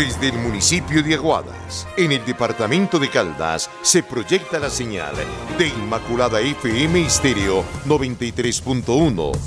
[0.00, 5.14] Desde el municipio de Aguadas, en el departamento de Caldas, se proyecta la señal
[5.58, 9.38] de Inmaculada FM Estéreo 93.1.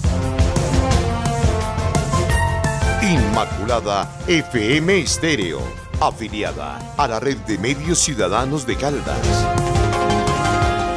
[3.02, 5.60] Inmaculada FM Estéreo,
[6.00, 9.47] afiliada a la red de medios ciudadanos de Caldas.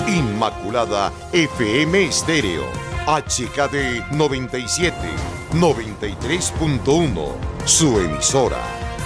[0.07, 2.65] Inmaculada FM Estéreo,
[3.07, 4.95] HKD 97,
[5.55, 7.33] 93.1,
[7.65, 8.76] su emisora,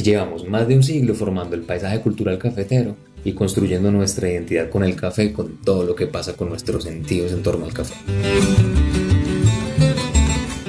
[0.00, 4.70] Aquí llevamos más de un siglo formando el paisaje cultural cafetero y construyendo nuestra identidad
[4.70, 7.92] con el café, con todo lo que pasa con nuestros sentidos en torno al café.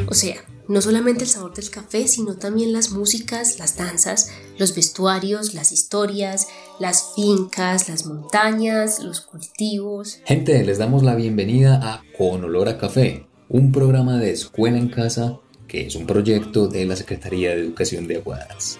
[0.05, 0.35] O sea,
[0.67, 5.71] no solamente el sabor del café, sino también las músicas, las danzas, los vestuarios, las
[5.71, 10.19] historias, las fincas, las montañas, los cultivos.
[10.25, 14.89] Gente, les damos la bienvenida a Con Olor a Café, un programa de escuela en
[14.89, 15.39] casa
[15.69, 18.77] que es un proyecto de la Secretaría de Educación de Aguadas.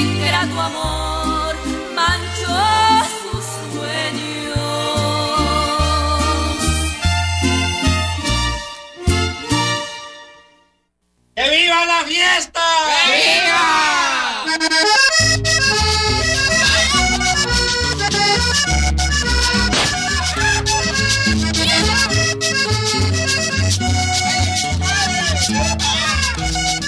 [0.00, 1.54] Ingrato amor
[1.94, 2.60] manchó
[3.22, 4.58] sus sueños.
[11.34, 12.60] ¡Que viva la fiesta!
[13.06, 13.60] ¡Que viva!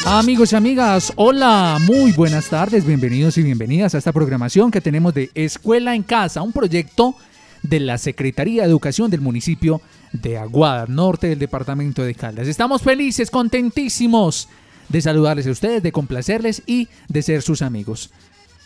[0.05, 5.15] Amigos y amigas, hola, muy buenas tardes, bienvenidos y bienvenidas a esta programación que tenemos
[5.15, 7.15] de Escuela en Casa, un proyecto
[7.63, 9.81] de la Secretaría de Educación del municipio
[10.13, 12.49] de Aguada, norte del departamento de Caldas.
[12.49, 14.49] Estamos felices, contentísimos
[14.89, 18.11] de saludarles a ustedes, de complacerles y de ser sus amigos.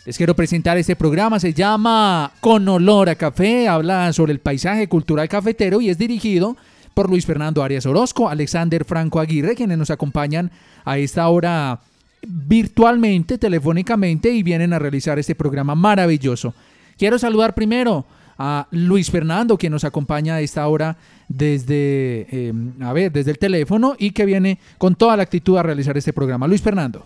[0.05, 4.89] Les quiero presentar este programa, se llama Con Olor a Café, habla sobre el paisaje
[4.89, 6.57] cultural cafetero y es dirigido
[6.97, 10.49] por Luis Fernando Arias Orozco, Alexander Franco Aguirre, quienes nos acompañan
[10.83, 11.79] a esta hora
[12.23, 16.55] virtualmente, telefónicamente y vienen a realizar este programa maravilloso.
[16.97, 18.03] Quiero saludar primero
[18.39, 20.97] a Luis Fernando, quien nos acompaña a esta hora
[21.27, 25.61] desde, eh, a ver, desde el teléfono y que viene con toda la actitud a
[25.61, 26.47] realizar este programa.
[26.47, 27.05] Luis Fernando.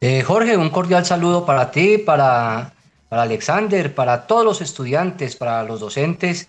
[0.00, 2.72] Eh, Jorge, un cordial saludo para ti, para,
[3.08, 6.48] para Alexander, para todos los estudiantes, para los docentes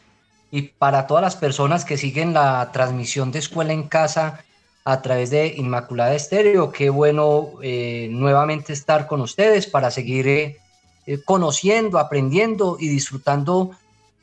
[0.51, 4.43] y para todas las personas que siguen la transmisión de Escuela en Casa
[4.83, 6.71] a través de Inmaculada Estéreo.
[6.71, 10.57] Qué bueno eh, nuevamente estar con ustedes para seguir eh,
[11.05, 13.71] eh, conociendo, aprendiendo y disfrutando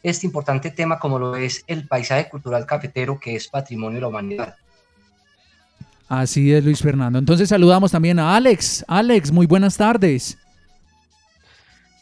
[0.03, 4.09] este importante tema como lo es el paisaje cultural cafetero que es patrimonio de la
[4.09, 4.57] humanidad.
[6.09, 7.19] Así es, Luis Fernando.
[7.19, 8.85] Entonces saludamos también a Alex.
[8.87, 10.39] Alex, muy buenas tardes.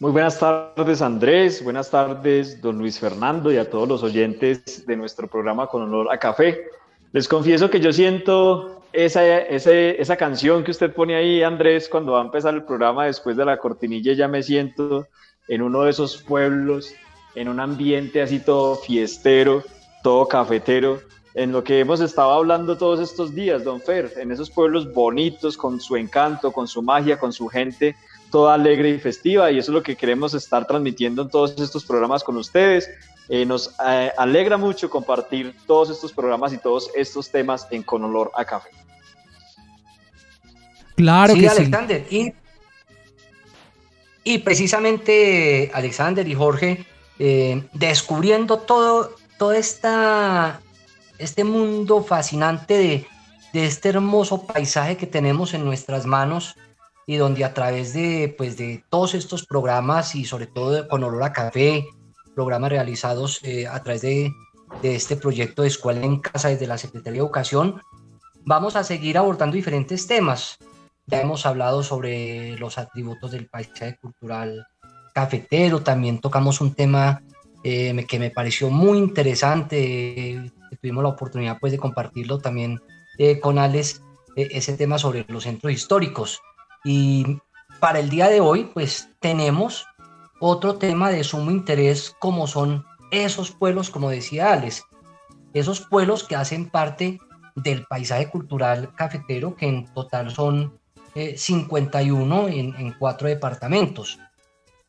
[0.00, 4.96] Muy buenas tardes Andrés, buenas tardes don Luis Fernando y a todos los oyentes de
[4.96, 6.64] nuestro programa Con Honor a Café.
[7.12, 12.12] Les confieso que yo siento esa, ese, esa canción que usted pone ahí, Andrés, cuando
[12.12, 15.06] va a empezar el programa después de la cortinilla, ya me siento
[15.46, 16.93] en uno de esos pueblos,
[17.37, 19.62] en un ambiente así todo fiestero,
[20.02, 20.99] todo cafetero,
[21.35, 25.56] en lo que hemos estado hablando todos estos días, don Fer, en esos pueblos bonitos,
[25.56, 27.94] con su encanto, con su magia, con su gente
[28.35, 31.85] toda alegre y festiva, y eso es lo que queremos estar transmitiendo en todos estos
[31.85, 32.91] programas con ustedes.
[33.29, 38.03] Eh, nos eh, alegra mucho compartir todos estos programas y todos estos temas en Con
[38.03, 38.71] Olor a Café.
[40.97, 42.35] Claro sí, que Alexander, sí.
[44.25, 46.85] Y, y precisamente Alexander y Jorge,
[47.21, 50.61] eh, descubriendo todo, todo esta,
[51.19, 53.07] este mundo fascinante de,
[53.53, 56.57] de este hermoso paisaje que tenemos en nuestras manos
[57.06, 61.23] y donde a través de, pues, de todos estos programas y sobre todo con olor
[61.23, 61.87] a café,
[62.35, 64.33] programas realizados eh, a través de,
[64.83, 67.81] de, este proyecto de Escuela en Casa desde la Secretaría de Educación,
[68.45, 70.59] vamos a seguir abordando diferentes temas.
[71.06, 74.67] Ya hemos hablado sobre los atributos del paisaje cultural
[75.12, 77.23] cafetero, también tocamos un tema
[77.62, 82.81] eh, que me pareció muy interesante, eh, tuvimos la oportunidad pues de compartirlo también
[83.19, 84.03] eh, con Alex
[84.37, 86.41] eh, ese tema sobre los centros históricos.
[86.85, 87.39] Y
[87.81, 89.87] para el día de hoy, pues tenemos
[90.41, 94.85] otro tema de sumo interés como son esos pueblos, como decía Alex,
[95.53, 97.19] esos pueblos que hacen parte
[97.55, 100.79] del paisaje cultural cafetero, que en total son
[101.15, 104.19] eh, 51 en, en, cuatro departamentos.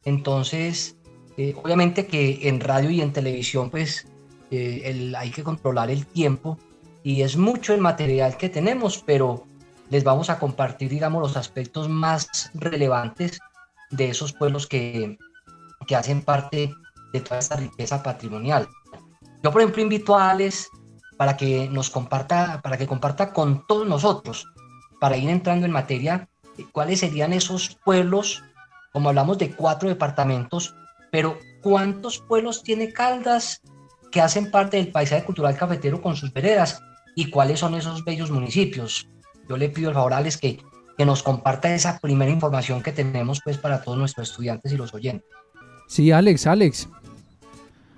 [0.03, 0.98] Entonces,
[1.38, 4.07] eh, obviamente que en radio y en televisión, pues
[4.51, 6.57] eh, hay que controlar el tiempo
[7.03, 9.45] y es mucho el material que tenemos, pero
[9.89, 13.39] les vamos a compartir, digamos, los aspectos más relevantes
[13.91, 15.17] de esos pueblos que,
[15.87, 16.73] que hacen parte
[17.13, 18.67] de toda esta riqueza patrimonial.
[19.43, 20.69] Yo, por ejemplo, invito a Alex
[21.17, 24.45] para que nos comparta, para que comparta con todos nosotros,
[24.99, 26.27] para ir entrando en materia,
[26.71, 28.43] cuáles serían esos pueblos,
[28.91, 30.75] como hablamos de cuatro departamentos,
[31.11, 33.61] pero ¿cuántos pueblos tiene Caldas
[34.11, 36.81] que hacen parte del paisaje cultural cafetero con sus veredas?
[37.15, 39.07] y cuáles son esos bellos municipios.
[39.47, 40.59] Yo le pido el favor a Alex que,
[40.97, 44.94] que nos comparta esa primera información que tenemos pues para todos nuestros estudiantes y los
[44.94, 45.30] oyentes.
[45.88, 46.89] Sí, Alex, Alex.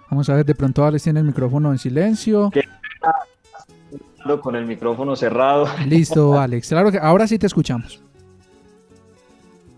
[0.10, 2.52] Vamos a ver, de pronto Alex tiene el micrófono en silencio.
[4.42, 5.68] Con el micrófono cerrado.
[5.86, 6.70] Listo, Alex.
[6.70, 8.02] Claro que ahora sí te escuchamos.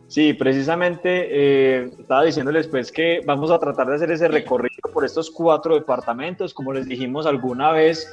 [0.08, 5.06] Sí, precisamente eh, estaba diciéndoles pues que vamos a tratar de hacer ese recorrido por
[5.06, 6.52] estos cuatro departamentos.
[6.52, 8.08] Como les dijimos alguna vez,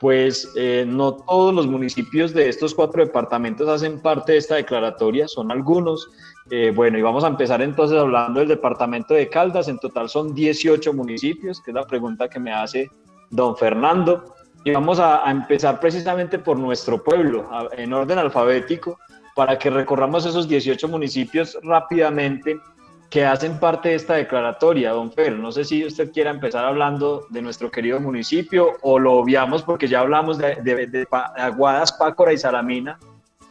[0.00, 5.26] pues eh, no todos los municipios de estos cuatro departamentos hacen parte de esta declaratoria,
[5.26, 6.08] son algunos.
[6.50, 10.34] Eh, bueno, y vamos a empezar entonces hablando del departamento de Caldas, en total son
[10.34, 12.90] 18 municipios, que es la pregunta que me hace
[13.30, 14.34] don Fernando.
[14.64, 18.98] Y vamos a, empezar precisamente por nuestro pueblo, en orden alfabético,
[19.34, 22.58] para que recorramos esos 18 municipios rápidamente
[23.10, 25.32] que hacen parte de esta declaratoria, don Fer.
[25.32, 29.88] No sé si usted quiera empezar hablando de nuestro querido municipio o lo obviamos porque
[29.88, 32.98] ya hablamos de, Aguadas, Pácora y Salamina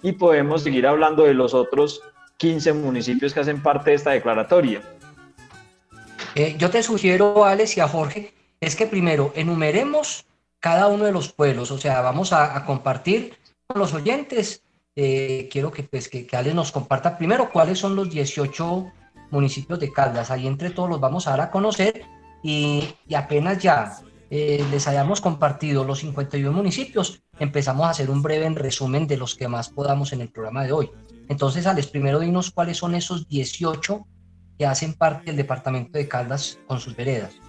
[0.04, 2.02] y podemos seguir hablando de los otros
[2.38, 4.82] 15 municipios que hacen parte de esta declaratoria.
[6.36, 10.26] Eh, yo te sugiero, Alex y a Jorge, es que primero enumeremos
[10.60, 14.64] cada uno de los pueblos, o sea, vamos a, compartir con los oyentes.
[14.96, 18.92] Eh, quiero que, pues, que Alex nos comparta primero cuáles son los 18
[19.32, 20.32] municipios de Caldas.
[20.32, 22.04] Ahí entre todos los vamos a dar a conocer
[22.44, 23.98] y, y apenas ya
[24.30, 29.36] eh, les hayamos compartido los 51 municipios, empezamos a hacer un breve resumen de los
[29.36, 30.92] que más podamos en el programa de hoy.
[31.30, 34.06] Entonces, Alex, primero dinos cuáles son esos 18
[34.58, 37.40] que hacen parte del departamento de Caldas con sus veredas.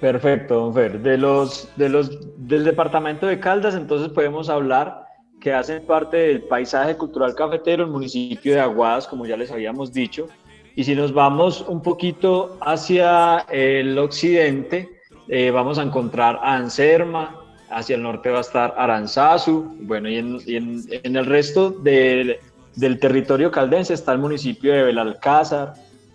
[0.00, 1.00] Perfecto, don Fer.
[1.00, 5.06] De los, de los, del departamento de Caldas, entonces podemos hablar
[5.40, 9.92] que hacen parte del paisaje cultural cafetero, el municipio de Aguadas, como ya les habíamos
[9.92, 10.28] dicho,
[10.74, 14.88] y si nos vamos un poquito hacia el occidente,
[15.28, 17.38] eh, vamos a encontrar a Anserma,
[17.70, 22.38] hacia el norte va a estar Aranzazu, bueno, y en, en, el resto de,
[22.76, 25.74] del territorio caldense está el municipio de Belalcázar,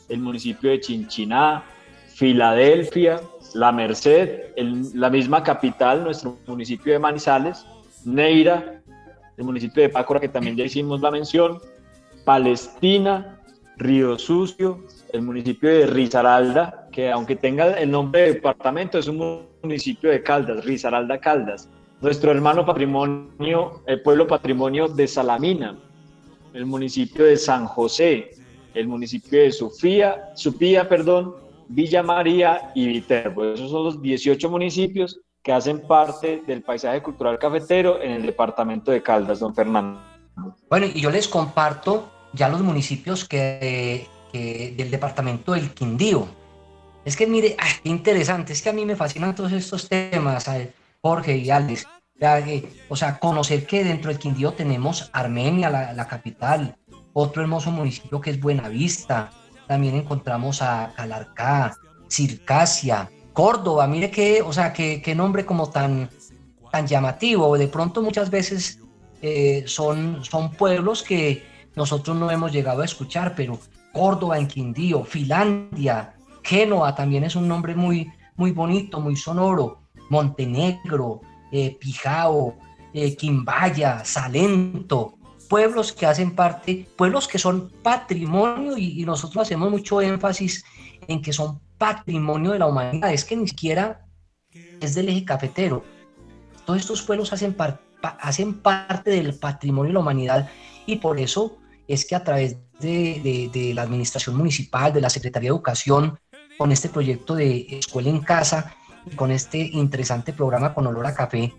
[0.10, 1.64] el municipio de Chinchiná,
[2.08, 3.22] Filadelfia,
[3.54, 4.54] La Merced,
[4.94, 7.66] la misma capital, nuestro municipio de Manizales,
[8.06, 8.82] Neira,
[9.38, 11.60] el municipio de Pácora, que también ya hicimos la mención,
[12.26, 13.37] Palestina,
[13.78, 19.48] Río Sucio, el municipio de Risaralda, que aunque tenga el nombre de departamento, es un
[19.62, 21.70] municipio de Caldas, Risaralda Caldas.
[22.02, 25.78] Nuestro hermano patrimonio, el pueblo patrimonio de Salamina,
[26.54, 28.32] el municipio de San José,
[28.74, 31.36] el municipio de Sofía, Supía, perdón,
[31.68, 33.46] Villa María y Viterbo.
[33.46, 38.92] Esos son los 18 municipios que hacen parte del paisaje cultural cafetero en el departamento
[38.92, 40.02] de Caldas, don Fernando.
[40.70, 46.28] Bueno, y yo les comparto ya los municipios que, del departamento del Quindío.
[47.04, 50.46] Es que mire, ay, qué interesante, es que a mí me fascinan todos estos temas,
[51.02, 51.88] Jorge y Alex.
[52.90, 56.76] O sea, conocer que dentro del Quindío tenemos Armenia, la, la capital,
[57.14, 59.32] otro hermoso municipio que es Buenavista,
[59.68, 61.76] también encontramos a Calarcá,
[62.10, 66.10] Circasia, Córdoba, mire qué, o sea, qué, qué nombre como tan,
[66.72, 67.58] tan llamativo.
[67.58, 68.80] De pronto muchas veces
[69.22, 71.44] eh, son, son pueblos que
[71.78, 73.60] nosotros no hemos llegado a escuchar, pero
[73.94, 79.84] Córdoba en Quindío, Finlandia, Génova también es un nombre muy, muy bonito, muy sonoro.
[80.10, 82.56] Montenegro, eh, Pijao,
[82.96, 90.02] eh, Quimbaya, Salento, pueblos que hacen parte, pueblos que son patrimonio y, nosotros hacemos mucho
[90.02, 90.66] énfasis
[91.08, 93.14] en que son patrimonio de la humanidad.
[93.14, 94.04] Es que ni siquiera
[94.82, 95.84] es del eje cafetero.
[96.66, 97.56] Todos estos pueblos hacen,
[98.02, 100.50] hacen parte del patrimonio de la humanidad
[100.88, 105.50] y por eso es que a través de, de, la administración municipal, de la Secretaría
[105.50, 106.20] de Educación,
[106.58, 108.76] con este proyecto de Escuela en Casa
[109.10, 111.54] y con este interesante programa con olor a café,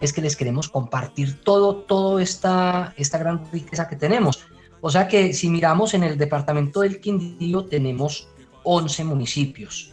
[0.00, 4.46] es que les queremos compartir todo, toda esta, esta gran riqueza que tenemos.
[4.80, 8.28] O sea que si miramos en el departamento del Quindío tenemos
[8.64, 9.92] 11 municipios.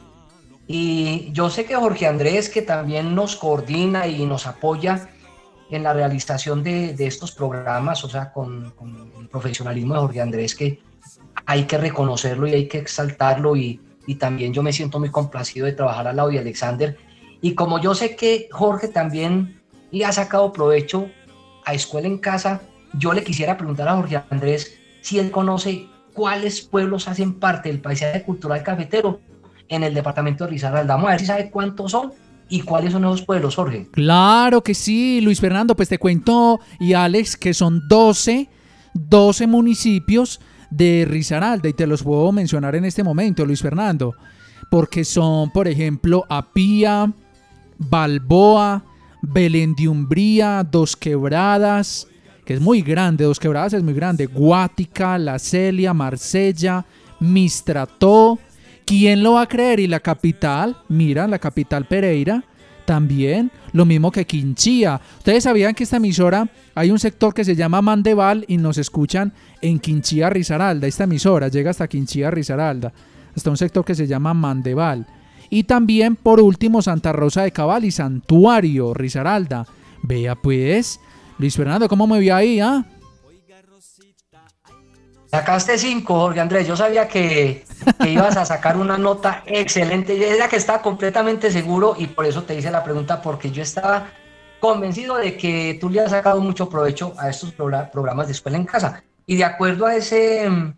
[0.68, 5.10] Y yo sé que Jorge Andrés, que también nos coordina y nos apoya
[5.72, 8.74] en la realización de, estos programas, o sea, con,
[9.20, 10.80] el profesionalismo de Jorge Andrés, que
[11.46, 13.56] hay que reconocerlo y hay que exaltarlo.
[13.56, 13.80] Y,
[14.20, 16.98] también yo me siento muy complacido de trabajar al lado de Alexander.
[17.42, 21.08] Y como yo sé que Jorge también y ha sacado provecho
[21.64, 22.62] a Escuela en Casa,
[22.94, 27.80] yo le quisiera preguntar a Jorge Andrés si él conoce cuáles pueblos hacen parte del
[27.80, 29.22] paisaje cultural cafetero
[29.70, 30.96] en el departamento de Risaralda.
[30.96, 32.12] Vamos a ver si sabe cuántos son
[32.52, 33.88] y cuáles son esos pueblos, Jorge.
[33.92, 38.50] Claro que sí, Luis Fernando, pues te cuento y Alex que son 12,
[38.94, 44.14] 12 municipios de Risaralda y te los puedo mencionar en este momento, Luis Fernando,
[44.70, 47.12] porque son, por ejemplo, Apía,
[47.78, 48.84] Balboa,
[49.22, 52.08] Belén de Umbría, Dos Quebradas,
[52.44, 56.86] que es muy grande, Dos Quebradas es muy grande, Guática, La Celia, Marsella,
[57.22, 58.40] Mistrató,
[58.86, 59.80] ¿quién lo va a creer?
[59.80, 62.44] Y la capital, mira, la capital Pereira,
[62.86, 65.00] también, lo mismo que Quinchía.
[65.18, 69.34] Ustedes sabían que esta emisora hay un sector que se llama Mandeval y nos escuchan
[69.62, 70.88] en Quinchía, Risaralda.
[70.88, 72.92] Esta emisora llega hasta Quinchía, Risaralda,
[73.36, 75.08] hasta un sector que se llama Mandeval.
[75.50, 79.66] Y también, por último, Santa Rosa de Cabal y Santuario, Risaralda.
[80.04, 81.00] Vea pues,
[81.38, 82.60] Luis Fernando, ¿cómo me vio ahí?
[82.60, 82.86] Ah?
[85.32, 86.68] Sacaste cinco, Jorge Andrés.
[86.68, 87.64] Yo sabía que,
[88.06, 90.20] ibas a sacar una nota excelente.
[90.20, 93.64] Yo era que estaba completamente seguro y por eso te hice la pregunta, porque yo
[93.64, 94.08] estaba
[94.60, 98.66] convencido de que tú le has sacado mucho provecho a estos programas de escuela en
[98.66, 99.04] casa.
[99.26, 100.74] Y de acuerdo a ese mm,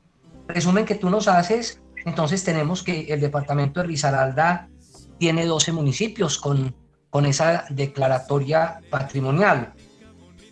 [0.48, 4.70] resumen que tú nos haces, entonces tenemos que el departamento de Risaralda
[5.18, 6.76] tiene 12 municipios con,
[7.10, 9.74] con esa declaratoria patrimonial.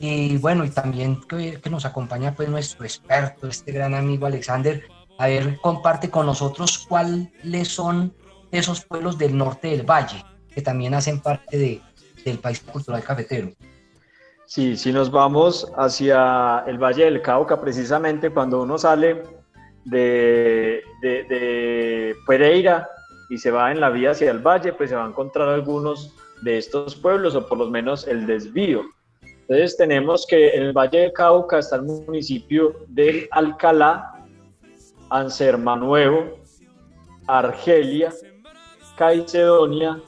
[0.03, 4.83] Y bueno, y también que, nos acompaña pues nuestro experto, este gran amigo Alexander,
[5.19, 8.11] a ver, comparte con nosotros cuáles son
[8.49, 11.81] esos pueblos del norte del valle, que también hacen parte de,
[12.25, 13.51] del país cultural cafetero.
[14.47, 19.21] Sí, si nos vamos hacia el Valle del Cauca, precisamente cuando uno sale
[19.85, 22.89] de, de, Pereira
[23.29, 26.15] y se va en la vía hacia el valle, pues se va a encontrar algunos
[26.41, 28.83] de estos pueblos o por lo menos el desvío.
[29.51, 34.23] Entonces tenemos que en el Valle de Cauca está el municipio del Alcalá,
[35.09, 36.39] Anserma Nuevo,
[37.27, 38.13] Argelia,
[38.95, 40.01] Caicedonia,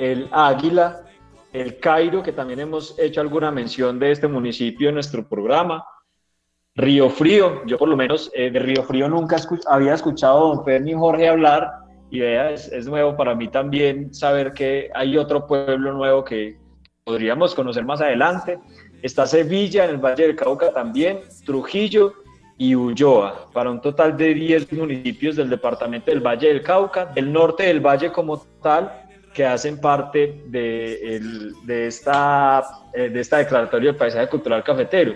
[0.00, 1.04] el Águila,
[1.52, 5.84] el Cairo, que también hemos hecho alguna mención de este municipio en nuestro programa,
[6.74, 9.36] Río Frío, yo por lo menos eh, de Río Frío nunca
[9.68, 11.70] había escuchado a don Pedro ni Jorge hablar
[12.10, 16.58] y vea, es, nuevo para mí también saber que hay otro pueblo nuevo que
[17.10, 18.60] podríamos conocer más adelante.
[19.02, 22.14] Está Sevilla en el Valle del Cauca también, Trujillo
[22.56, 27.32] y Ulloa, para un total de 10 municipios del departamento del Valle del Cauca, del
[27.32, 28.92] norte del valle como tal,
[29.34, 31.20] que hacen parte de,
[31.64, 32.62] de, esta,
[32.94, 35.14] eh, de esta declaratoria del paisaje cultural cafetero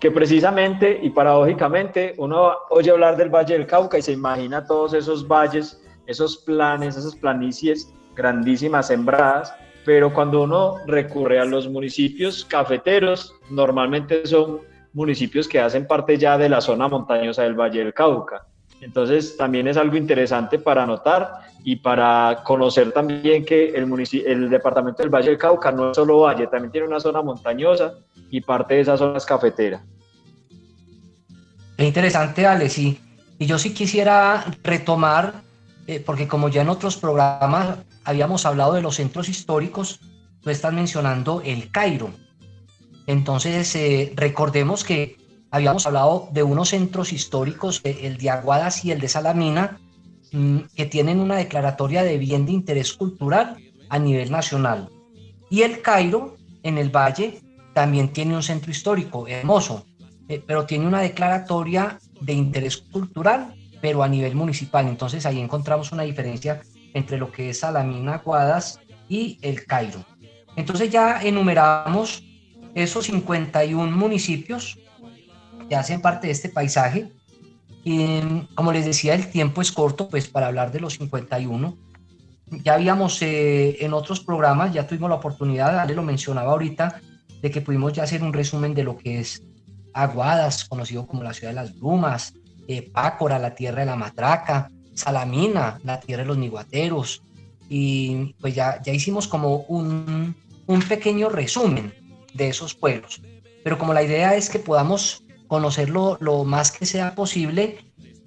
[0.00, 4.94] que precisamente y paradójicamente uno oye hablar del Valle del Cauca y se imagina todos
[4.94, 9.54] esos valles, esos planes, esas planicies grandísimas sembradas,
[9.84, 14.60] pero cuando uno recurre a los municipios cafeteros, normalmente son
[14.92, 18.46] municipios que hacen parte ya de la zona montañosa del Valle del Cauca.
[18.80, 21.30] Entonces también es algo interesante para notar
[21.64, 23.88] y para conocer también que el,
[24.26, 27.94] el departamento del Valle del Cauca no es solo valle, también tiene una zona montañosa
[28.30, 29.84] y parte de esa zona es cafetera.
[31.76, 32.98] Es interesante, Ale, sí.
[33.38, 35.34] Y yo sí quisiera retomar,
[35.86, 40.00] eh, porque como ya en otros programas habíamos hablado de los centros históricos,
[40.40, 42.10] tú estás mencionando el Cairo.
[43.06, 45.16] Entonces, eh, recordemos que
[45.50, 49.80] habíamos hablado de unos centros históricos, eh, el de Aguadas y el de Salamina,
[50.32, 53.56] mm, que tienen una declaratoria de bien de interés cultural
[53.88, 54.88] a nivel nacional.
[55.50, 57.40] Y el Cairo, en el Valle,
[57.74, 59.84] también tiene un centro histórico hermoso,
[60.28, 64.88] eh, pero tiene una declaratoria de interés cultural pero a nivel municipal.
[64.88, 66.62] Entonces ahí encontramos una diferencia
[66.94, 70.02] entre lo que es Salamina, Guadas y el Cairo.
[70.56, 72.22] Entonces ya enumeramos
[72.74, 74.78] esos 51 municipios
[75.68, 77.12] que hacen parte de este paisaje.
[77.84, 78.20] Y
[78.54, 81.76] como les decía, el tiempo es corto, pues para hablar de los 51.
[82.62, 87.00] Ya habíamos eh, en otros programas, ya tuvimos la oportunidad, Ale lo mencionaba ahorita,
[87.40, 89.42] de que pudimos ya hacer un resumen de lo que es
[89.94, 92.34] Aguadas, conocido como la ciudad de las brumas,
[92.68, 97.22] eh, Pácora, la tierra de la matraca, Salamina, la tierra de los niguateros.
[97.68, 100.34] Y pues ya, ya hicimos como un,
[100.66, 101.94] un pequeño resumen
[102.34, 103.20] de esos pueblos.
[103.64, 107.78] Pero como la idea es que podamos conocerlo lo más que sea posible,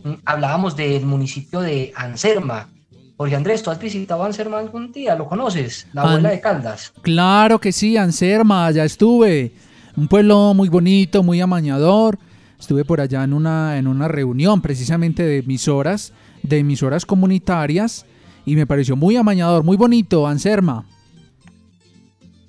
[0.03, 2.69] mm, hablábamos del municipio de Anserma.
[3.17, 5.15] Jorge Andrés, ¿tú has visitado Anserma algún día?
[5.15, 5.87] ¿Lo conoces?
[5.93, 6.93] La abuela de Caldas.
[7.01, 9.53] Claro que sí, Anserma, ya estuve.
[9.95, 12.19] Un pueblo muy bonito, muy amañador.
[12.59, 18.05] Estuve por allá en una, en una reunión precisamente de emisoras, de emisoras comunitarias,
[18.45, 20.85] y me pareció muy amañador, muy bonito, Anserma.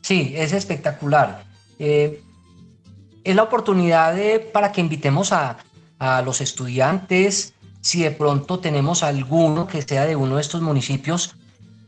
[0.03, 1.45] Sí, es espectacular.
[1.79, 2.23] Eh,
[3.25, 4.17] es la oportunidad
[4.53, 5.57] para que invitemos a,
[6.25, 11.35] los estudiantes, si de pronto tenemos alguno que sea de uno de estos municipios,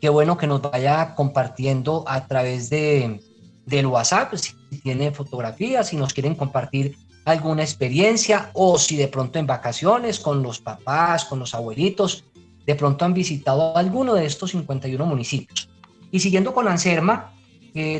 [0.01, 3.21] qué bueno que nos vaya compartiendo a través de,
[3.67, 6.97] del WhatsApp, si tiene fotografías, si nos quieren compartir
[7.29, 12.25] alguna experiencia o si de pronto en vacaciones con los papás, con los abuelitos,
[12.67, 15.69] de pronto han visitado alguno de estos 51 municipios.
[16.11, 17.33] Y siguiendo con Anserma,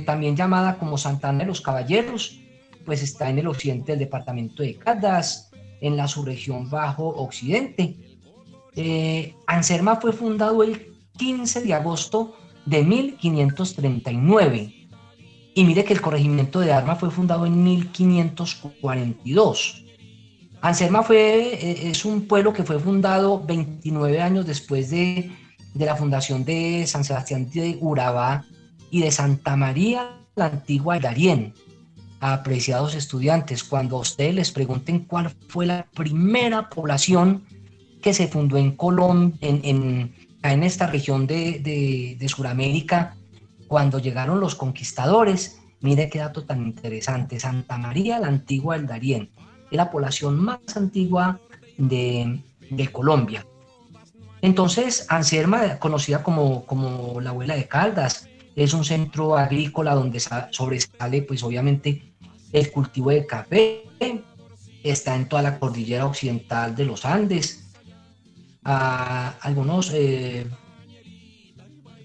[0.05, 2.41] también llamada como Santana de los Caballeros,
[2.85, 7.97] pues está en el occidente del departamento de Caldas, en la subregión Bajo Occidente.
[8.75, 14.78] Eh, Anserma fue fundado el 15 de agosto de 1539
[15.59, 19.85] y mire que el corregimiento de Arma fue fundado en 1542.
[20.61, 25.33] Anserma fue, eh, es un pueblo que fue fundado 29 años después de,
[25.75, 28.45] de la fundación de San Sebastián de Urabá
[28.93, 31.55] y de Santa María la Antigua de Darién.
[32.21, 37.43] Apreciados estudiantes, cuando a ustedes les pregunten cuál fue la primera población
[38.01, 43.17] que se fundó en Colombia, en, en, esta región de, de, de Sudamérica,
[43.69, 49.31] cuando llegaron los conquistadores, mire qué dato tan interesante, Santa María la Antigua del Darién,
[49.71, 51.39] es la población más antigua
[51.77, 52.41] de,
[52.91, 53.47] Colombia.
[54.41, 61.23] Entonces, Anserma, conocida como, como la abuela de Caldas, es un centro agrícola donde sobresale,
[61.23, 62.13] pues obviamente,
[62.53, 63.85] el cultivo de café.
[64.83, 67.71] Está en toda la cordillera occidental de los Andes.
[68.65, 70.47] Ah, algunos, eh,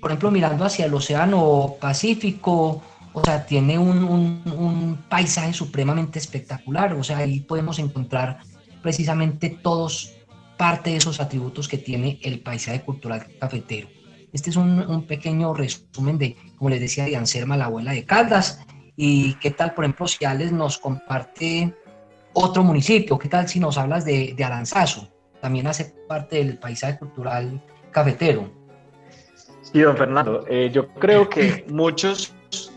[0.04, 6.94] por ejemplo, mirando hacia el Océano Pacífico, o sea, tiene un, un, paisaje supremamente espectacular.
[6.96, 8.40] O sea, ahí podemos encontrar
[8.82, 10.14] precisamente todos
[10.58, 13.88] parte de esos atributos que tiene el paisaje cultural cafetero.
[14.34, 18.60] Este es un, pequeño resumen de, como les decía, de Anserma, la abuela de Caldas.
[18.98, 21.74] Y qué tal, por ejemplo, si Alex nos comparte
[22.34, 25.08] otro municipio, qué tal si nos hablas de, de Aranzazo,
[25.40, 28.63] también hace parte del paisaje cultural cafetero.
[29.74, 32.32] Sí, don Fernando, eh, yo creo que muchos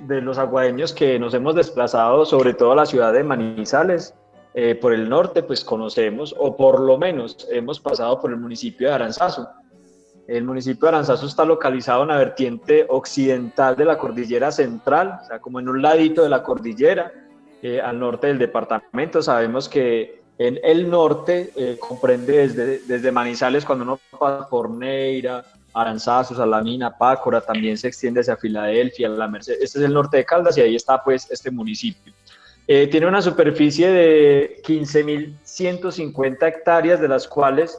[0.06, 4.14] de los aguadeños que nos hemos desplazado, sobre todo a la ciudad de Manizales,
[4.54, 8.88] eh, por el norte, pues conocemos, o por lo menos hemos pasado por el municipio
[8.88, 9.46] de Aranzazo.
[10.26, 15.26] El municipio de Aranzazo está localizado en la vertiente occidental de la cordillera central, o
[15.26, 17.12] sea, como en un ladito de la cordillera,
[17.60, 19.20] eh, al norte del departamento.
[19.20, 25.44] Sabemos que en el norte eh, comprende desde, desde Manizales, cuando uno pasa por Neira,
[25.76, 29.54] Aranzazo, Salamina, Pácora, también se extiende hacia Filadelfia, La Merced.
[29.60, 32.14] Este es el norte de Caldas y ahí está pues este municipio.
[32.66, 37.78] Eh, tiene una superficie de 15.150 hectáreas, de las cuales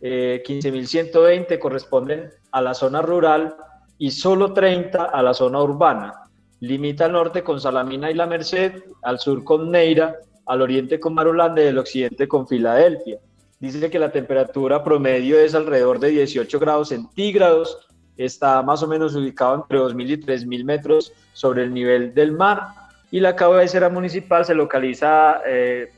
[0.00, 3.56] 15.120 eh, corresponden a la zona rural
[3.98, 6.14] y solo 30 a la zona urbana.
[6.60, 11.14] Limita al norte con Salamina y La Merced, al sur con Neira, al oriente con
[11.14, 13.18] Marulanda y al occidente con Filadelfia.
[13.62, 19.14] Dice que la temperatura promedio es alrededor de 18 grados centígrados, está más o menos
[19.14, 22.70] ubicado entre 2.000 y 3.000 metros sobre el nivel del mar.
[23.12, 25.92] Y la cabecera municipal se localiza eh,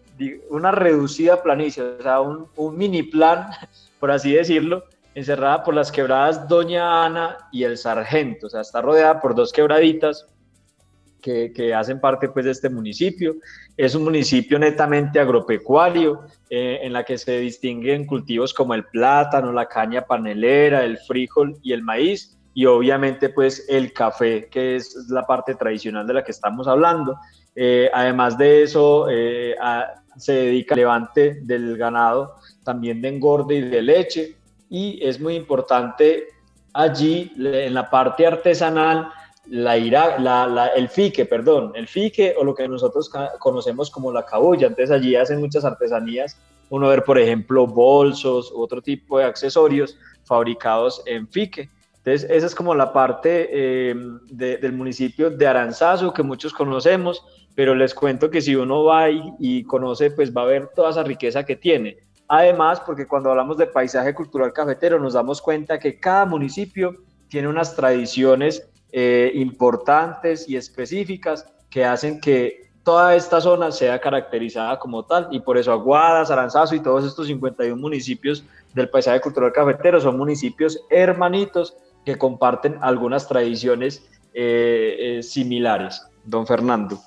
[0.51, 3.47] una reducida planicie, o sea, un, un mini plan
[3.99, 8.83] por así decirlo, encerrada por las quebradas Doña Ana y el Sargento, o sea, está
[8.83, 10.29] rodeada por dos quebraditas
[11.25, 13.37] que, hacen parte pues de este municipio.
[13.77, 19.53] Es un municipio netamente agropecuario, eh, en la que se distinguen cultivos como el plátano,
[19.53, 24.95] la caña panelera, el frijol y el maíz, y obviamente pues el café, que es
[25.09, 27.17] la parte tradicional de la que estamos hablando.
[27.57, 29.57] Eh, además de eso, eh,
[30.17, 34.37] se dedica al levante del ganado también de engorde y de leche.
[34.69, 36.25] Y es muy importante
[36.73, 39.11] allí, en la parte artesanal,
[39.47, 39.77] la,
[40.19, 44.67] la, el fique, perdón, el fique o lo que nosotros conocemos como la cabulla.
[44.67, 46.41] Entonces allí hacen muchas artesanías.
[46.71, 51.69] Uno ver, por ejemplo, bolsos u otro tipo de accesorios fabricados en fique.
[51.99, 53.95] Entonces, esa es como la parte eh,
[54.31, 59.23] del municipio de Aranzazo que muchos conocemos, pero les cuento que si uno va y,
[59.39, 61.97] y, conoce, pues va a ver toda esa riqueza que tiene.
[62.29, 66.95] Además, porque cuando hablamos de paisaje cultural cafetero, nos damos cuenta que cada municipio
[67.29, 74.79] tiene unas tradiciones eh, importantes y específicas que hacen que toda esta zona sea caracterizada
[74.79, 79.51] como tal y por eso Aguadas, Aranzazo y todos estos 51 municipios del paisaje cultural
[79.51, 86.01] cafetero son municipios hermanitos que comparten algunas tradiciones eh, eh, similares.
[86.25, 87.01] Don Fernando.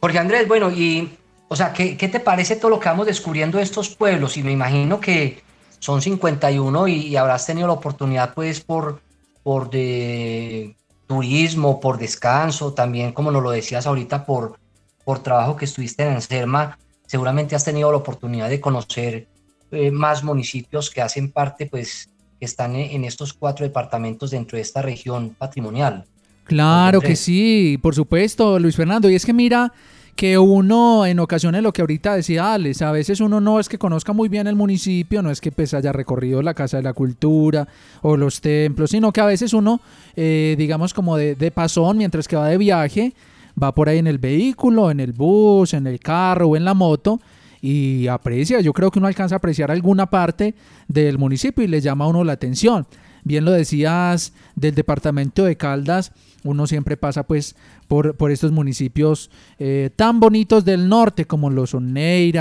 [0.00, 3.58] Jorge Andrés, bueno, y, o sea, ¿qué, ¿qué, te parece todo lo que vamos descubriendo
[3.58, 4.38] de estos pueblos?
[4.38, 5.42] Y me imagino que
[5.80, 9.00] son 51 y, y habrás tenido la oportunidad, pues, por,
[9.42, 10.76] por de
[11.06, 14.58] turismo, por descanso, también, como nos lo decías ahorita, por,
[15.04, 19.28] por trabajo que estuviste en Anserma, seguramente has tenido la oportunidad de conocer
[19.70, 24.62] eh, más municipios que hacen parte, pues, que están en estos cuatro departamentos dentro de
[24.62, 26.04] esta región patrimonial.
[26.44, 29.08] Claro que sí, por supuesto, Luis Fernando.
[29.08, 29.72] Y es que mira,
[30.16, 33.78] que uno en ocasiones lo que ahorita decía Alex, a veces uno no es que
[33.78, 36.92] conozca muy bien el municipio, no es que pues haya recorrido la Casa de la
[36.92, 37.66] Cultura
[38.02, 39.80] o los templos, sino que a veces uno,
[40.14, 43.14] eh, digamos como de, de pasón, mientras que va de viaje,
[43.60, 46.74] va por ahí en el vehículo, en el bus, en el carro o en la
[46.74, 47.20] moto
[47.62, 50.56] y aprecia, yo creo que uno alcanza a apreciar alguna parte
[50.88, 52.86] del municipio y le llama a uno la atención.
[53.22, 56.10] Bien lo decías del departamento de Caldas,
[56.44, 57.54] uno siempre pasa pues
[57.88, 61.94] por, por estos municipios eh, tan bonitos del norte como los son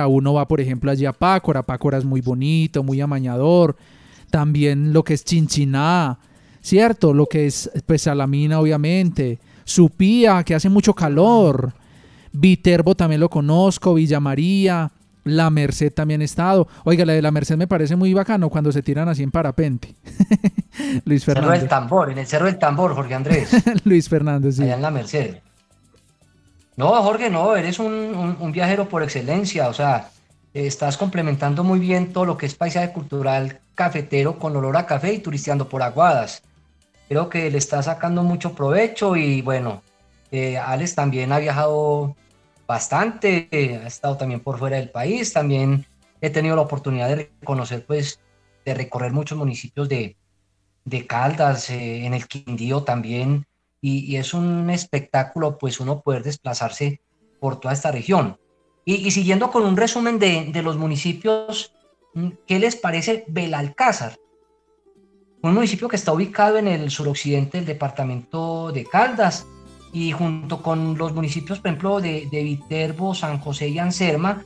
[0.07, 3.75] uno va por ejemplo allí a Pácora, Pácora es muy bonito, muy amañador,
[4.29, 6.19] también lo que es Chinchiná,
[6.61, 7.13] ¿cierto?
[7.13, 11.73] Lo que es pues Salamina obviamente, Supía que hace mucho calor,
[12.33, 14.91] Viterbo también lo conozco, Villa María,
[15.23, 16.67] la Merced también ha estado.
[16.83, 19.95] Oiga, la de la Merced me parece muy bacano cuando se tiran así en parapente.
[21.05, 21.49] Luis Fernando.
[21.49, 23.51] Cerro del Tambor, en el Cerro del Tambor, Jorge Andrés.
[23.83, 24.63] Luis Fernando, sí.
[24.63, 25.37] Allá en la Merced.
[26.75, 29.67] No, Jorge, no, eres un, viajero por excelencia.
[29.67, 30.09] O sea,
[30.53, 35.13] estás complementando muy bien todo lo que es paisaje cultural cafetero con olor a café
[35.13, 36.41] y turisteando por aguadas.
[37.07, 39.81] Creo que le está sacando mucho provecho y bueno,
[40.31, 42.15] eh, Alex también ha viajado
[42.71, 43.49] bastante,
[43.83, 45.85] ha estado también por fuera del país, también
[46.21, 48.21] he tenido la oportunidad de conocer, pues,
[48.65, 50.15] de recorrer muchos municipios de,
[50.85, 53.45] de Caldas, eh, en el Quindío también,
[53.81, 57.01] y, es un espectáculo, pues, uno poder desplazarse
[57.41, 58.37] por toda esta región.
[58.85, 61.73] Y, siguiendo con un resumen de, de, los municipios,
[62.13, 64.17] mm, ¿qué les parece Belalcázar?
[65.41, 69.45] Un municipio que está ubicado en el suroccidente del departamento de Caldas,
[69.93, 74.43] y junto con los municipios, por ejemplo, de, de Viterbo, San José y Anserma,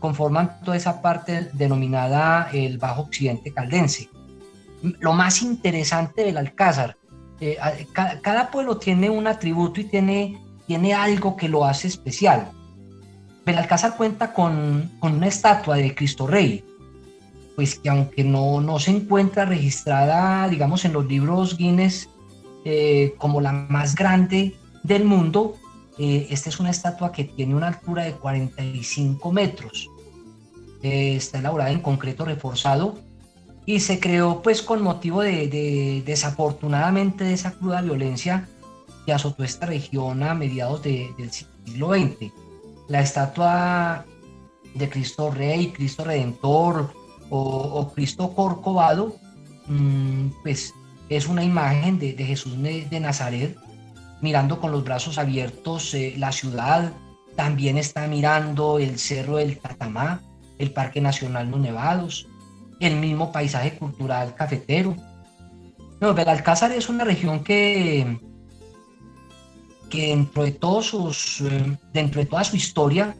[0.00, 4.08] conforman toda esa parte denominada el Bajo Occidente Caldense.
[5.00, 6.96] Lo más interesante del Alcázar,
[7.40, 7.56] eh,
[7.92, 12.50] cada, pueblo tiene un atributo y tiene, tiene algo que lo hace especial.
[13.44, 16.64] Belalcázar cuenta con, con, una estatua de Cristo Rey,
[17.56, 22.08] pues que aunque no, no se encuentra registrada, digamos, en los libros Guinness
[22.64, 24.54] eh, como la más grande
[24.88, 25.56] del mundo,
[25.98, 29.88] eh, esta es una estatua que tiene una altura de 45 metros.
[30.82, 32.98] Eh, está elaborada en concreto reforzado
[33.66, 38.48] y se creó pues con motivo de, desafortunadamente de esa cruda violencia
[39.04, 42.32] que azotó esta región a mediados del siglo XX.
[42.88, 44.06] La estatua
[44.74, 46.94] de Cristo Rey, Cristo Redentor
[47.28, 49.16] o, Cristo Corcovado,
[49.66, 50.72] mm, pues
[51.08, 53.56] es una imagen de, de Jesús de Nazaret
[54.20, 56.92] mirando con los brazos abiertos eh, la ciudad,
[57.36, 60.20] también está mirando el Cerro del Tatamá,
[60.58, 62.26] el Parque Nacional Los Nevados,
[62.80, 64.96] el mismo paisaje cultural cafetero.
[66.00, 68.18] No, Belalcázar es una región que,
[69.90, 73.14] que dentro de todos sus, eh, dentro de toda su historia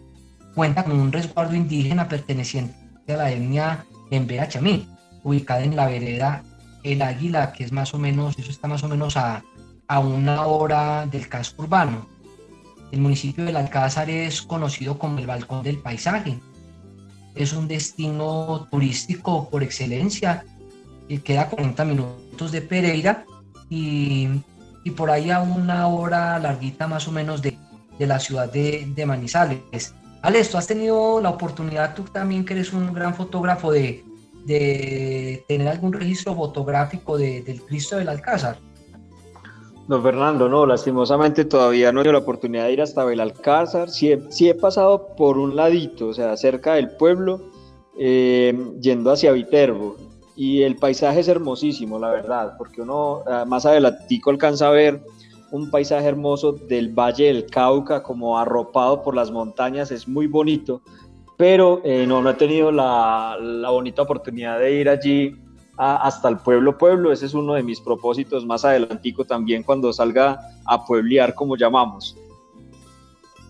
[0.55, 2.75] cuenta con un resguardo indígena perteneciente
[3.13, 4.89] a la etnia Embera Chamí,
[5.23, 6.43] ubicada en la vereda
[6.83, 9.45] El Águila, que es más o menos, eso está más o menos a
[9.89, 12.07] a una hora del casco urbano.
[12.93, 16.39] El municipio del Alcázar es conocido como el Balcón del Paisaje.
[17.35, 20.45] Es un destino turístico por excelencia.
[21.09, 23.25] Y queda a 40 minutos de Pereira
[23.71, 24.29] y,
[24.85, 27.57] y, por ahí a una hora larguita más o menos de,
[27.99, 29.95] de la ciudad de, de, Manizales.
[30.21, 34.05] Alex, tú has tenido la oportunidad, tú también que eres un gran fotógrafo, de,
[34.45, 38.59] de tener algún registro fotográfico de, del Cristo del Alcázar.
[39.89, 43.89] No, Fernando, no, lastimosamente todavía no he tenido la oportunidad de ir hasta Belalcázar.
[43.89, 47.41] Sí he, sí he pasado por un ladito, o sea, cerca del pueblo,
[47.99, 49.97] eh, yendo hacia Viterbo.
[50.37, 55.03] Y el paisaje es hermosísimo, la verdad, porque uno ah, más adelantico alcanza a ver
[55.51, 60.83] un paisaje hermoso del Valle del Cauca, como arropado por las montañas, es muy bonito,
[61.39, 65.35] pero eh, no, no he tenido la, la, bonita oportunidad de ir allí
[65.79, 69.93] a, hasta el pueblo pueblo, ese es uno de mis propósitos más adelantico también cuando
[69.93, 72.17] salga a pueblear, como llamamos.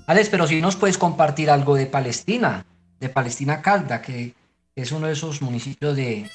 [0.07, 2.65] Alex, pero si nos puedes compartir algo de Palestina,
[3.01, 4.35] de Palestina Calda, que
[4.75, 6.31] es uno de esos municipios de,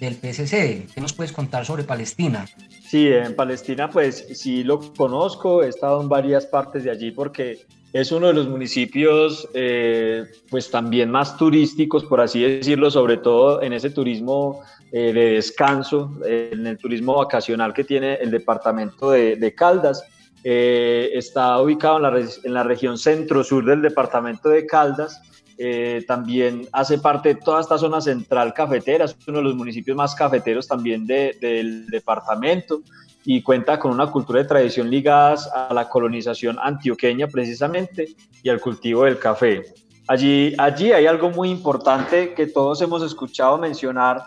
[0.00, 0.86] del PSC.
[0.94, 2.46] ¿Qué nos puedes contar sobre Palestina?
[2.82, 7.64] Sí, en Palestina pues sí lo conozco, he estado en varias partes de allí porque
[7.92, 13.62] es uno de los municipios eh, pues también más turísticos, por así decirlo, sobre todo
[13.62, 14.60] en ese turismo
[14.92, 20.04] eh, de descanso, en el turismo vacacional que tiene el departamento de, de Caldas.
[20.44, 25.20] Eh, está ubicado en la, en la región centro-sur del departamento de Caldas
[25.64, 29.96] eh, también hace parte de toda esta zona central cafetera, es uno de los municipios
[29.96, 32.82] más cafeteros también del departamento
[33.24, 38.08] y cuenta con una cultura de tradición ligadas a la colonización antioqueña precisamente
[38.42, 39.62] y al cultivo del café.
[40.08, 44.20] Allí, allí hay algo muy importante que todos hemos escuchado mencionar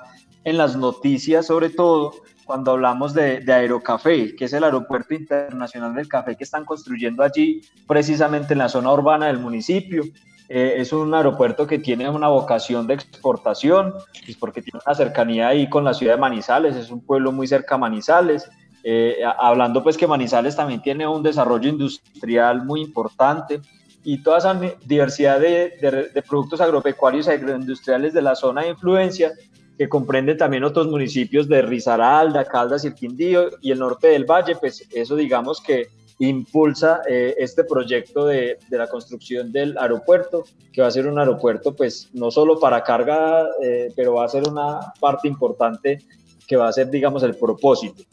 [0.45, 2.13] en las noticias, sobre todo
[2.45, 7.23] cuando hablamos de, de, Aerocafé, que es el aeropuerto internacional del café que están construyendo
[7.23, 10.03] allí, precisamente en la zona urbana del municipio.
[10.47, 15.47] Eh, es un aeropuerto que tiene una vocación de exportación, pues porque tiene una cercanía
[15.47, 18.47] ahí con la ciudad de Manizales, es un pueblo muy cerca a Manizales.
[18.83, 23.59] Eh, hablando pues que Manizales también tiene un desarrollo industrial muy importante
[24.03, 24.53] y toda esa
[24.85, 29.31] diversidad de, de, de productos agropecuarios y agroindustriales de la zona de influencia
[29.77, 34.25] que comprende también otros municipios de Risaralda, Caldas y el Quindío y el norte del
[34.25, 35.87] valle, pues eso digamos que
[36.19, 41.19] impulsa eh, este proyecto de, de, la construcción del aeropuerto, que va a ser un
[41.19, 45.99] aeropuerto pues no solo para carga, eh, pero va a ser una parte importante
[46.47, 48.03] que va a ser digamos el propósito.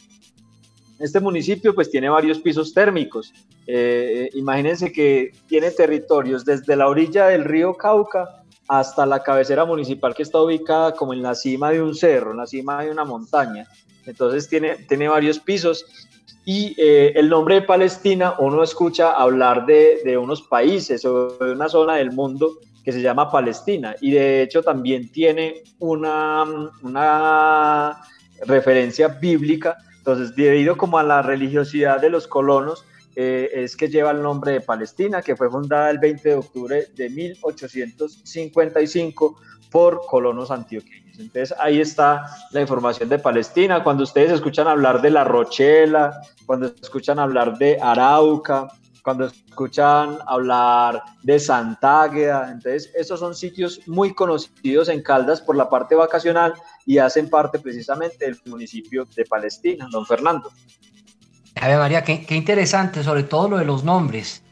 [0.98, 3.32] Este municipio pues tiene varios pisos térmicos.
[3.66, 8.41] Eh, imagínense que tiene territorios desde la orilla del río Cauca
[8.72, 12.38] hasta la cabecera municipal que está ubicada como en la cima de un cerro, en
[12.38, 13.68] la cima de una montaña.
[14.06, 15.84] Entonces tiene, tiene varios pisos
[16.46, 21.52] y eh, el nombre de Palestina, uno escucha hablar de, de, unos países o de
[21.52, 23.94] una zona del mundo que se llama Palestina.
[24.00, 26.44] Y de hecho también tiene una,
[26.82, 28.00] una
[28.46, 29.76] referencia bíblica.
[29.98, 34.52] Entonces, debido como a la religiosidad de los colonos, eh, es que lleva el nombre
[34.52, 41.18] de Palestina, que fue fundada el 20 de octubre de 1855 por colonos antioqueños.
[41.18, 43.82] Entonces ahí está la información de Palestina.
[43.82, 48.68] Cuando ustedes escuchan hablar de La Rochela, cuando escuchan hablar de Arauca,
[49.02, 55.68] cuando escuchan hablar de Santágueda, entonces esos son sitios muy conocidos en Caldas por la
[55.68, 56.54] parte vacacional
[56.86, 60.50] y hacen parte precisamente del municipio de Palestina, don Fernando.
[61.62, 64.42] A ver, María, qué, qué interesante, sobre todo lo de los nombres.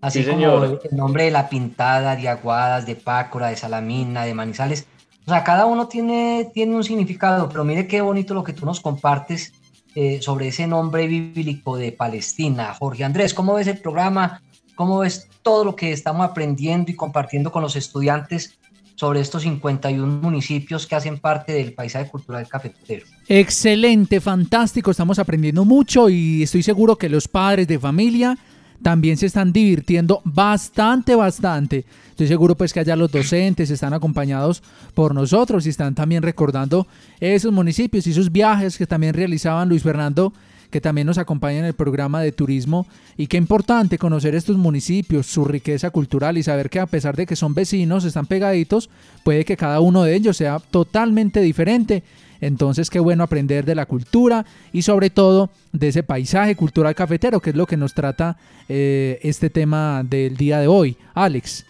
[0.00, 0.80] Así sí, como señor.
[0.90, 4.86] el nombre de La Pintada, de Aguadas, de Pácora, de Salamina, de Manizales
[5.26, 8.64] o sea, cada uno tiene, tiene un significado, pero mire qué bonito lo que tú
[8.64, 9.52] nos compartes
[9.96, 12.72] eh, sobre ese nombre bíblico de Palestina.
[12.74, 14.40] Jorge Andrés, ¿cómo ves el programa?
[14.76, 18.56] ¿Cómo ves todo lo que estamos aprendiendo y compartiendo con los estudiantes
[18.96, 23.06] sobre estos 51 municipios que hacen parte del paisaje cultural cafetero?
[23.28, 28.36] Excelente, fantástico, estamos aprendiendo mucho y estoy seguro que los padres de familia
[28.82, 31.84] también se están divirtiendo bastante, bastante.
[32.10, 34.62] Estoy seguro pues que allá los docentes están acompañados
[34.94, 36.86] por nosotros y están también recordando
[37.20, 40.32] esos municipios y sus viajes que también realizaban Luis Fernando
[40.76, 42.86] que también nos acompaña en el programa de turismo
[43.16, 47.24] y qué importante conocer estos municipios, su riqueza cultural y saber que a pesar de
[47.24, 48.90] que son vecinos, están pegaditos,
[49.24, 52.02] puede que cada uno de ellos sea totalmente diferente
[52.42, 57.40] entonces, qué bueno aprender de la cultura y sobre todo de ese paisaje cultural cafetero,
[57.40, 58.36] que es lo que nos trata
[58.68, 60.98] eh, este tema del día de hoy.
[61.14, 61.64] Alex.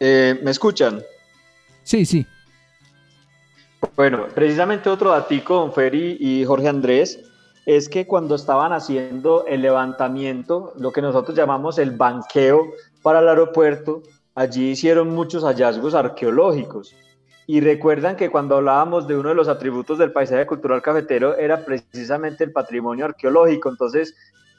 [0.00, 1.00] Eh, ¿Me escuchan?
[1.84, 2.26] Sí, sí.
[3.96, 7.20] Bueno, precisamente otro datico, don Feri y Jorge Andrés,
[7.66, 12.66] es que cuando estaban haciendo el levantamiento, lo que nosotros llamamos el banqueo
[13.02, 14.02] para el aeropuerto,
[14.34, 16.94] allí hicieron muchos hallazgos arqueológicos.
[17.48, 21.64] Y recuerdan que cuando hablábamos de uno de los atributos del paisaje cultural cafetero era
[21.64, 23.68] precisamente el patrimonio arqueológico.
[23.68, 24.14] Entonces,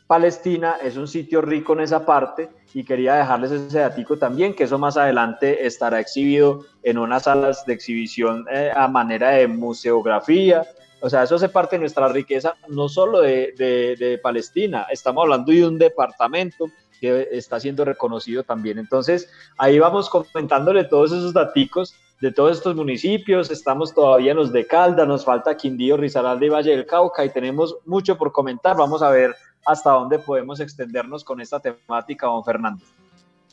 [0.08, 4.64] Palestina es un sitio rico en esa parte y quería dejarles ese datico también, que
[4.64, 10.66] eso más adelante estará exhibido en unas salas de exhibición eh, a manera de museografía.
[11.02, 15.52] O sea, eso hace parte de nuestra riqueza, no solo de, de Palestina, estamos hablando
[15.52, 16.68] de un departamento
[17.00, 18.80] que está siendo reconocido también.
[18.80, 23.52] Entonces, ahí vamos comentándole todos esos daticos de todos estos municipios.
[23.52, 27.30] Estamos todavía en los de Calda, nos falta Quindío, Risaralda y Valle del Cauca y
[27.30, 28.76] tenemos mucho por comentar.
[28.76, 29.36] Vamos a ver
[29.68, 32.84] hasta dónde podemos extendernos con esta temática, don Fernando.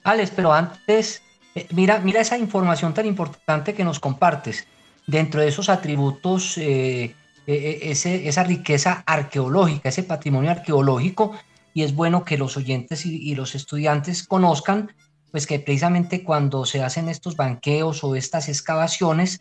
[0.04, 1.22] Alex, pero antes,
[1.56, 4.66] eh, mira, mira esa información tan importante que nos compartes.
[5.06, 11.32] Dentro de esos atributos, eh, eh, ese, esa riqueza arqueológica, ese patrimonio arqueológico,
[11.74, 14.92] y es bueno que los oyentes y, los estudiantes conozcan,
[15.32, 19.40] pues que precisamente cuando se hacen estos banqueos o estas excavaciones,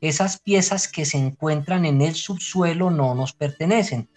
[0.00, 4.08] esas piezas que se encuentran en el subsuelo no nos pertenecen,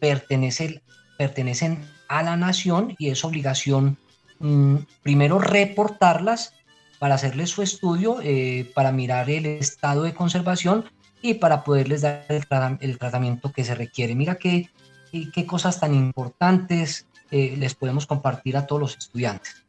[0.00, 0.82] pertenecen,
[1.18, 3.96] pertenecen a la nación y es obligación
[4.38, 6.54] mm, primero reportarlas
[6.98, 10.84] para hacerles su estudio, eh, para mirar el estado de conservación
[11.20, 14.14] y para poderles dar el, tratamiento que se requiere.
[14.14, 14.70] Mira qué,
[15.10, 19.64] qué cosas tan importantes eh, les podemos compartir a todos los estudiantes.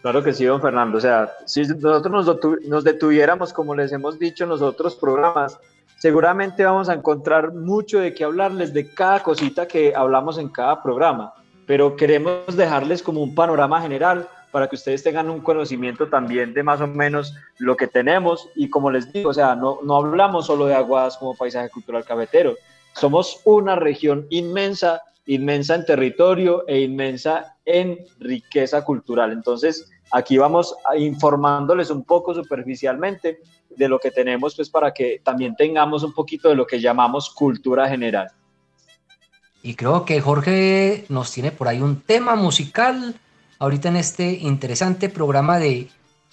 [0.00, 0.98] Claro que sí, don Fernando.
[0.98, 5.58] O sea, si nosotros nos, detuviéramos, como les hemos dicho en los otros programas,
[6.02, 10.82] seguramente vamos a encontrar mucho de qué hablarles de cada cosita que hablamos en cada
[10.82, 11.32] programa,
[11.64, 16.64] pero queremos dejarles como un panorama general para que ustedes tengan un conocimiento también de
[16.64, 20.46] más o menos lo que tenemos y como les digo, o sea, no, no hablamos
[20.46, 22.56] solo de Aguadas como paisaje cultural cafetero,
[22.94, 29.30] somos una región inmensa inmensa en territorio e inmensa en riqueza cultural.
[29.30, 33.38] Entonces, aquí vamos informándoles un poco superficialmente
[33.76, 37.30] de lo que tenemos, pues para que también tengamos un poquito de lo que llamamos
[37.30, 38.28] cultura general.
[39.62, 43.14] Y creo que Jorge nos tiene por ahí un tema musical
[43.58, 45.88] ahorita en este interesante programa de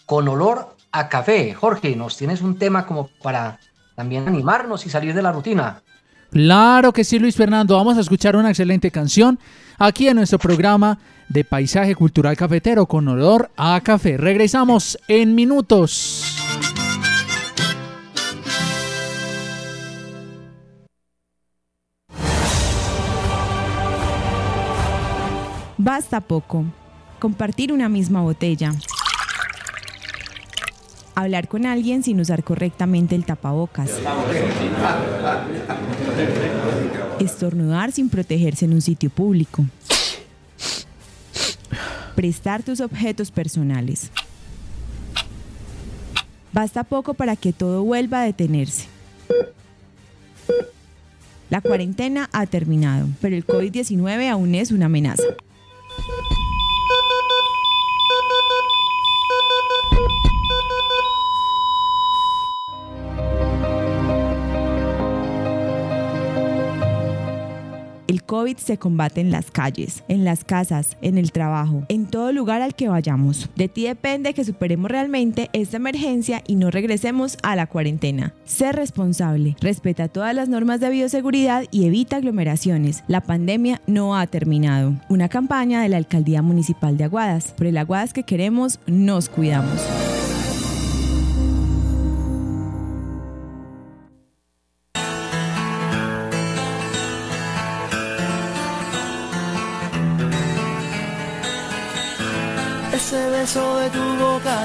[0.05, 1.53] Con olor a café.
[1.53, 3.59] Jorge, nos tienes un tema como para
[3.95, 5.83] también animarnos y salir de la rutina.
[6.31, 7.75] Claro que sí, Luis Fernando.
[7.75, 9.39] Vamos a escuchar una excelente canción
[9.77, 14.17] aquí en nuestro programa de Paisaje Cultural Cafetero con olor a café.
[14.17, 16.35] Regresamos en minutos.
[25.89, 26.65] Basta poco.
[27.17, 28.75] Compartir una misma botella.
[31.15, 33.89] Hablar con alguien sin usar correctamente el tapabocas.
[37.19, 39.65] Estornudar sin protegerse en un sitio público.
[42.13, 44.11] Prestar tus objetos personales.
[46.53, 48.85] Basta poco para que todo vuelva a detenerse.
[51.49, 55.23] La cuarentena ha terminado, pero el COVID-19 aún es una amenaza.
[68.29, 72.61] COVID se combate en las calles, en las casas, en el trabajo, en todo lugar
[72.61, 73.49] al que vayamos.
[73.55, 78.35] De ti depende que superemos realmente esta emergencia y no regresemos a la cuarentena.
[78.45, 83.03] Sé responsable, respeta todas las normas de bioseguridad y evita aglomeraciones.
[83.07, 84.93] La pandemia no ha terminado.
[85.09, 87.55] Una campaña de la Alcaldía Municipal de Aguadas.
[87.57, 89.81] Por el Aguadas que queremos, nos cuidamos.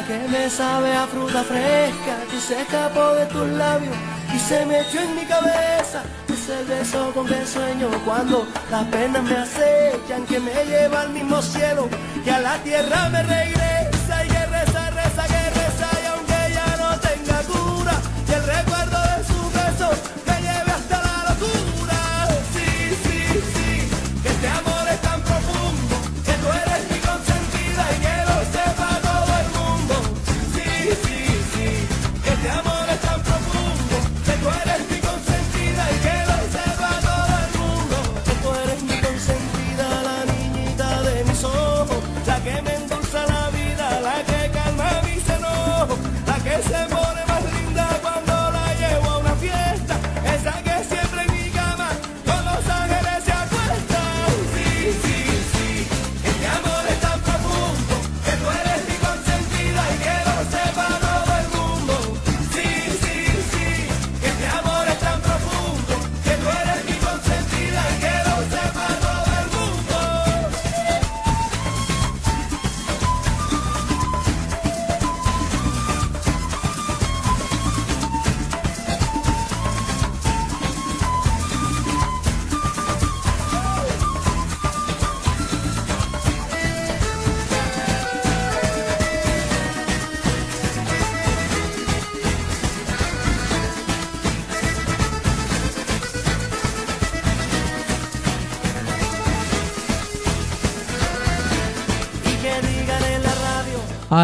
[0.06, 3.96] Que me sabe a fruta fresca que se escapó de tus labios
[4.34, 6.02] y se me echó en mi cabeza.
[6.28, 11.10] Es el beso con que sueño cuando las penas me acechan, que me lleva al
[11.10, 11.88] mismo cielo,
[12.22, 13.63] que a la tierra me regresa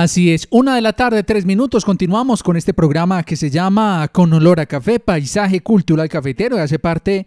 [0.02, 1.84] Así es, una de la tarde, tres minutos.
[1.84, 6.60] Continuamos con este programa que se llama Con olor a café, paisaje cultural cafetero y
[6.60, 7.26] hace parte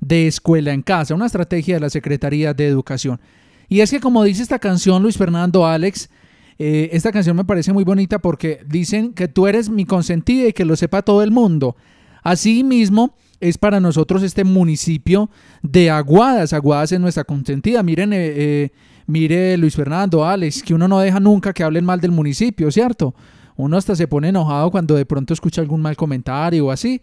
[0.00, 3.20] de Escuela en Casa, una estrategia de la Secretaría de Educación.
[3.68, 6.10] Y es que como dice esta canción, Luis Fernando Alex,
[6.58, 10.52] eh, esta canción me parece muy bonita porque dicen que tú eres mi consentida y
[10.52, 11.76] que lo sepa todo el mundo.
[12.24, 15.30] Así mismo es para nosotros este municipio
[15.62, 16.52] de Aguadas.
[16.52, 17.84] Aguadas es nuestra consentida.
[17.84, 18.70] Miren, eh, eh,
[19.08, 23.14] mire Luis Fernando, Alex, que uno no deja nunca que hablen mal del municipio, ¿cierto?
[23.56, 27.00] Uno hasta se pone enojado cuando de pronto escucha algún mal comentario o así.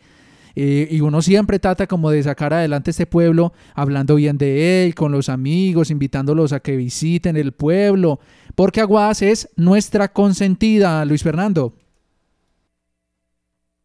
[0.56, 4.96] Eh, y uno siempre trata como de sacar adelante este pueblo, hablando bien de él,
[4.96, 8.20] con los amigos, invitándolos a que visiten el pueblo,
[8.54, 11.74] porque Aguadas es nuestra consentida, Luis Fernando.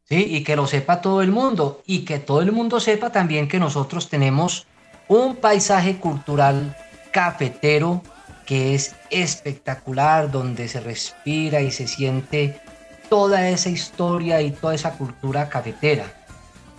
[0.04, 3.48] Sí, y que lo sepa todo el mundo, y que todo el mundo sepa también
[3.48, 4.66] que nosotros tenemos
[5.08, 6.76] un paisaje cultural
[7.10, 8.02] cafetero
[8.46, 12.60] que es espectacular, donde se respira y se siente
[13.08, 16.06] toda esa historia y toda esa cultura cafetera.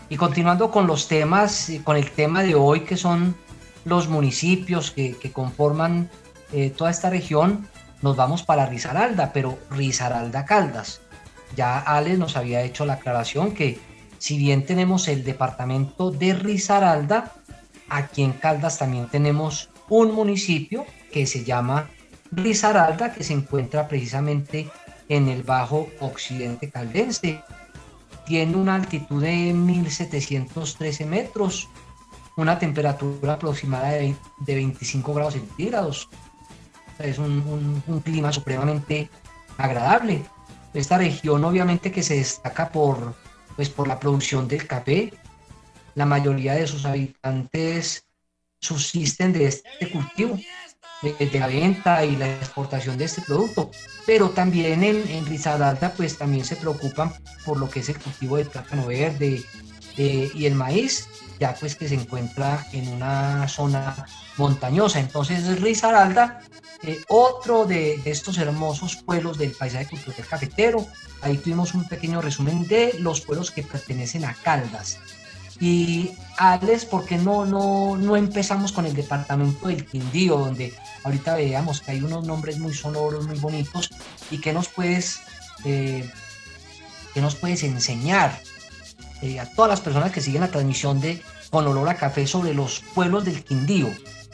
[0.09, 3.37] Y continuando con los temas, eh, con el tema de hoy que son
[3.85, 6.09] los municipios que, conforman
[6.51, 7.67] eh, toda esta región,
[8.01, 10.99] nos vamos para Risaralda, pero Risaralda Caldas.
[11.55, 13.79] Ya Ale nos había hecho la aclaración que
[14.17, 17.31] si bien tenemos el departamento de Risaralda,
[17.89, 21.89] aquí en Caldas también tenemos un municipio que se llama
[22.31, 24.69] Risaralda, que se encuentra precisamente
[25.09, 27.43] en el bajo occidente caldense
[28.25, 31.67] tiene una altitud de 1713 metros,
[32.37, 36.07] una temperatura aproximada de, 25 grados centígrados.
[36.99, 39.09] es un, clima supremamente
[39.57, 40.23] agradable.
[40.73, 43.13] Esta región obviamente que se destaca por,
[43.57, 45.13] pues, por la producción del café.
[45.95, 48.05] La mayoría de sus habitantes
[48.61, 50.39] subsisten de este cultivo
[51.01, 53.71] de, la venta y la exportación de este producto.
[54.05, 57.13] Pero también en, en Risaralda pues también se preocupan
[57.45, 59.43] por lo que es el cultivo del plátano verde
[59.97, 61.07] eh, y el maíz,
[61.39, 64.05] ya pues que se encuentra en una zona
[64.37, 64.99] montañosa.
[64.99, 66.41] Entonces Risaralda,
[66.83, 70.87] eh, otro de, estos hermosos pueblos del paisaje cultural cafetero.
[71.21, 74.99] Ahí tuvimos un pequeño resumen de los pueblos que pertenecen a Caldas.
[75.61, 81.35] Y Alex, ¿por qué no, no, no empezamos con el departamento del Quindío, donde ahorita
[81.35, 83.91] veíamos que hay unos nombres muy sonoros, muy bonitos,
[84.31, 85.21] y qué nos puedes,
[85.63, 86.09] eh,
[87.13, 88.41] nos puedes enseñar
[89.21, 92.55] eh, a todas las personas que siguen la transmisión de Con Olor a Café sobre
[92.55, 93.87] los pueblos del Quindío?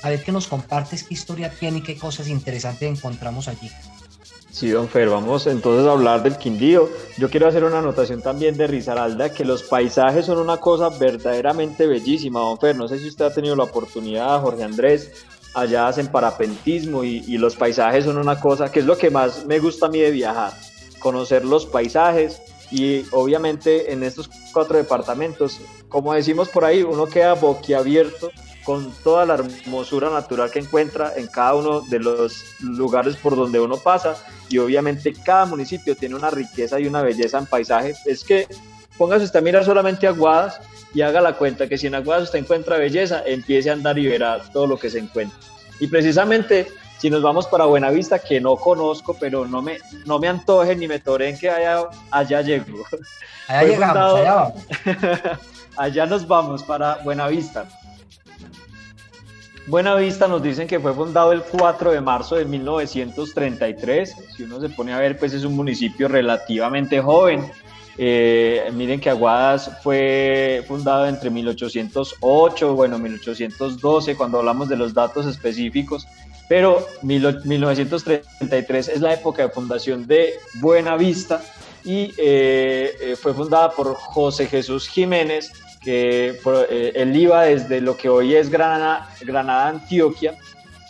[0.03, 3.69] A ver qué nos compartes, qué historia tiene y qué cosas interesantes encontramos allí.
[4.51, 6.89] Sí, don Fer, vamos entonces a hablar del Quindío.
[7.17, 11.85] Yo quiero hacer una anotación también de Risaralda, que los paisajes son una cosa verdaderamente
[11.85, 12.75] bellísima, don Fer.
[12.75, 15.11] No sé si usted ha tenido la oportunidad, Jorge Andrés,
[15.53, 19.45] allá hacen parapentismo y, y los paisajes son una cosa que es lo que más
[19.45, 20.53] me gusta a mí de viajar,
[20.99, 22.41] conocer los paisajes
[22.71, 28.31] y obviamente en estos cuatro departamentos, como decimos por ahí, uno queda boquiabierto
[28.67, 33.61] con toda la hermosura natural que encuentra en cada uno de los lugares por donde
[33.61, 34.17] uno pasa
[34.49, 37.95] y obviamente cada municipio tiene una riqueza y una belleza en paisaje.
[38.05, 38.45] Es que
[38.97, 40.59] póngase usted a mirar solamente Aguadas
[40.93, 44.07] y haga la cuenta que si en Aguadas usted encuentra belleza, empiece a andar y
[44.07, 45.39] verá todo lo que se encuentra.
[45.79, 50.27] Y precisamente si nos vamos para Buenavista, que no conozco, pero no me, no me
[50.27, 52.83] antojen ni me toren que allá, allá llego.
[53.47, 54.53] Allá llegamos, allá vamos.
[55.77, 57.65] allá nos vamos para Buenavista.
[59.67, 64.15] Buena Vista nos dicen que fue fundado el 4 de marzo de 1933.
[64.37, 67.51] Si uno se pone a ver, pues es un municipio relativamente joven.
[67.97, 75.25] Eh, miren que Aguadas fue fundado entre 1808, bueno, 1812, cuando hablamos de los datos
[75.25, 76.07] específicos,
[76.47, 81.41] pero 1933 es la época de fundación de Buena Vista
[81.83, 85.51] y eh, eh, fue fundada por José Jesús Jiménez,
[85.87, 86.37] que
[86.69, 89.07] eh, él iba desde lo que hoy es Granada,
[89.69, 90.35] Antioquia,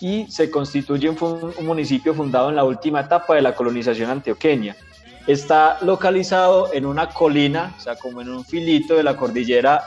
[0.02, 4.76] y se constituye un, municipio fundado en la última etapa de la colonización antioqueña.
[5.28, 9.84] Está localizado en una colina, o sea, como en un filito de la cordillera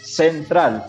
[0.00, 0.84] central.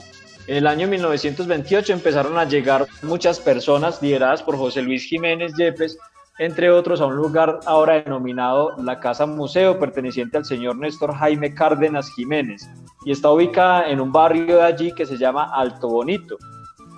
[0.45, 5.97] En el año 1928 empezaron a llegar muchas personas lideradas por José Luis Jiménez Yepes,
[6.39, 11.53] entre otros a un lugar ahora denominado la Casa Museo, perteneciente al señor Néstor Jaime
[11.53, 12.67] Cárdenas Jiménez,
[13.05, 16.37] y está ubicada en un barrio de allí que se llama Alto Bonito.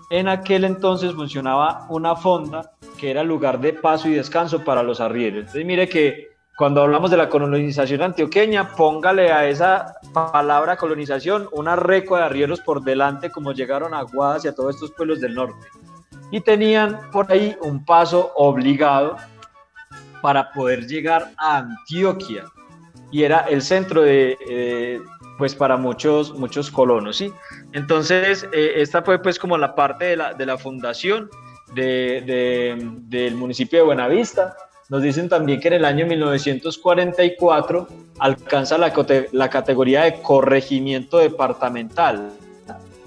[0.09, 5.01] En aquel entonces funcionaba una fonda que era lugar de paso y descanso para los
[5.01, 5.39] arrieros.
[5.39, 11.75] Entonces mire que cuando hablamos de la colonización antioqueña, póngale a esa palabra colonización una
[11.75, 15.35] recua de arrieros por delante como llegaron a Guadas y a todos estos pueblos del
[15.35, 15.67] norte
[16.35, 19.15] y tenían por ahí un paso obligado
[20.21, 22.43] para poder llegar a Antioquia.
[23.09, 24.99] Y era el centro de, eh,
[25.37, 27.31] pues para muchos, muchos colonos, ¿sí?
[27.71, 31.29] Entonces, eh, esta fue pues como la parte de la, de la fundación
[31.73, 34.57] del municipio de Buenavista.
[34.89, 37.87] Nos dicen también que en el año 1944
[38.19, 38.91] alcanza la,
[39.31, 42.29] la categoría de corregimiento departamental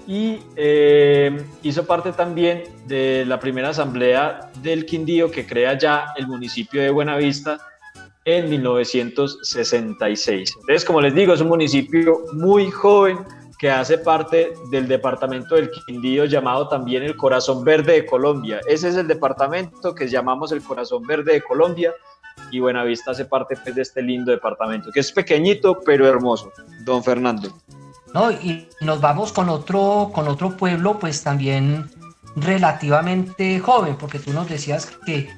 [0.09, 6.25] y eh, hizo parte también de la primera asamblea del Quindío que crea ya el
[6.25, 7.59] municipio de Buenavista
[8.25, 10.55] en 1966.
[10.61, 13.19] Entonces, como les digo, es un municipio muy joven
[13.59, 18.61] que hace parte del departamento del Quindío llamado también el Corazón Verde de Colombia.
[18.67, 21.93] Ese es el departamento que llamamos el Corazón Verde de Colombia
[22.49, 26.51] y Buenavista hace parte pues, de este lindo departamento, que es pequeñito pero hermoso.
[26.83, 27.53] Don Fernando.
[28.13, 31.89] No, y nos vamos con otro, con otro pueblo, pues también
[32.35, 35.29] relativamente joven, porque tú nos decías que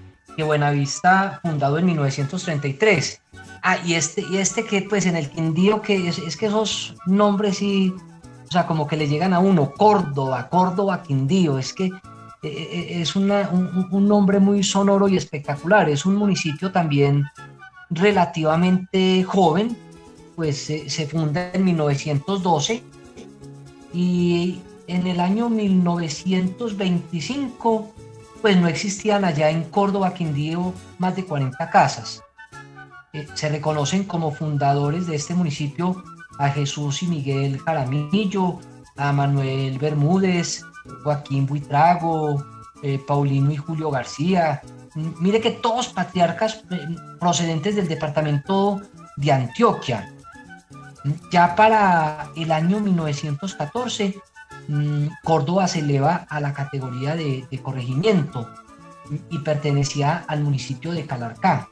[0.43, 3.21] Buenavista, fundado en 1933.
[3.63, 7.57] Ah, y este, y este que pues en el Quindío, que es, que esos nombres
[7.57, 7.93] sí,
[8.47, 11.91] o sea, como que le llegan a uno, Córdoba, Córdoba, Quindío, es que eh,
[12.43, 13.31] eh, es un,
[13.91, 17.25] un, nombre muy sonoro y espectacular, es un municipio también
[17.91, 19.77] relativamente joven,
[20.41, 22.81] pues se funda en 1912
[23.93, 27.93] y en el año 1925
[28.41, 32.23] pues no existían allá en Córdoba, Quindío, más de 40 casas.
[33.13, 36.03] Eh, se reconocen como fundadores de este municipio
[36.39, 38.57] a Jesús y Miguel Jaramillo,
[38.97, 40.65] a Manuel Bermúdez,
[41.03, 42.43] Joaquín Buitrago,
[42.81, 44.63] eh, Paulino y Julio García.
[44.95, 46.79] Mire que todos patriarcas eh,
[47.19, 48.81] procedentes del departamento
[49.17, 50.11] de Antioquia.
[51.31, 54.21] Ya para el año 1914
[54.67, 58.47] Mm, Córdoba se eleva a la categoría de, corregimiento
[59.29, 61.67] y pertenecía al municipio de Calarcá,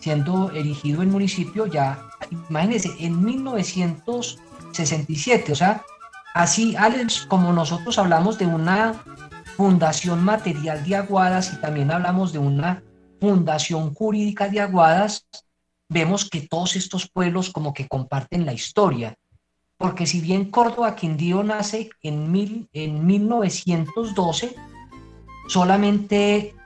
[0.00, 2.02] siendo erigido el municipio ya,
[2.48, 5.84] imagínense, en 1967, o sea,
[6.34, 8.94] así, Alex, como nosotros hablamos de una
[9.56, 12.82] fundación material de Aguadas y también hablamos de una
[13.20, 15.26] fundación jurídica de Aguadas,
[15.88, 19.16] vemos que todos estos pueblos como que comparten la historia
[19.78, 24.56] porque si bien Córdoba Quindío nace en, mil, en 1912,
[25.48, 26.56] solamente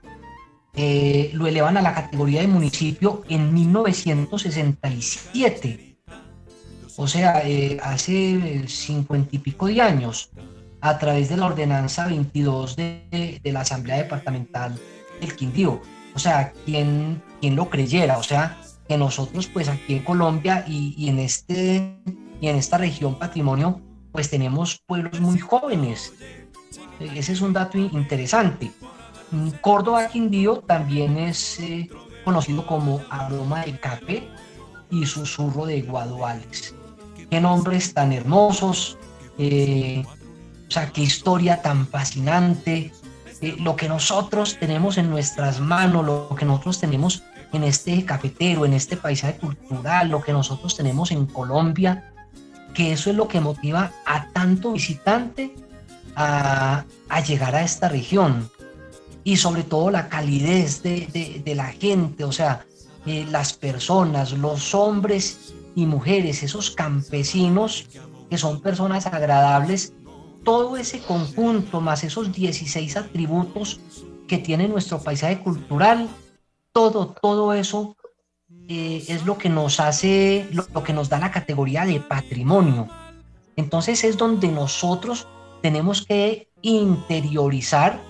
[0.74, 5.98] eh, lo elevan a la categoría de municipio en 1967.
[6.96, 10.30] O sea, eh, hace cincuenta y pico de años,
[10.80, 14.74] a través de la ordenanza 22 de, la Asamblea Departamental
[15.20, 15.82] del Quindío.
[16.14, 18.58] O sea, quien, quien lo creyera, o sea,
[18.93, 21.97] que nosotros pues aquí en Colombia y, en este
[22.43, 23.80] y en esta región patrimonio
[24.12, 26.12] pues tenemos pueblos muy jóvenes.
[27.01, 28.70] Ese es un dato interesante.
[29.62, 31.88] Córdoba Quindío también es eh,
[32.22, 34.28] conocido como aroma de café
[34.90, 36.74] y susurro de guaduales.
[37.30, 38.99] Qué nombres tan hermosos,
[39.38, 40.05] eh,
[40.68, 42.93] o sea, qué historia tan fascinante,
[43.40, 47.22] eh, lo que nosotros tenemos en nuestras manos, lo que nosotros tenemos
[47.53, 52.12] en este cafetero, en este paisaje cultural, lo que nosotros tenemos en Colombia,
[52.74, 55.55] que eso es lo que motiva a tanto visitante
[56.16, 56.84] a,
[57.26, 58.50] llegar a esta región.
[59.24, 62.64] Y sobre todo la calidez de, la gente, o sea,
[63.07, 67.86] eh, las personas, los hombres y mujeres, esos campesinos
[68.30, 69.92] que son personas agradables,
[70.42, 73.80] todo ese conjunto más esos 16 atributos
[74.26, 76.09] que tiene nuestro paisaje cultural,
[76.72, 77.96] todo, todo eso
[78.68, 82.88] eh, es lo que nos hace, lo, que nos da la categoría de patrimonio.
[83.56, 85.28] Entonces es donde nosotros
[85.60, 88.00] tenemos que interiorizar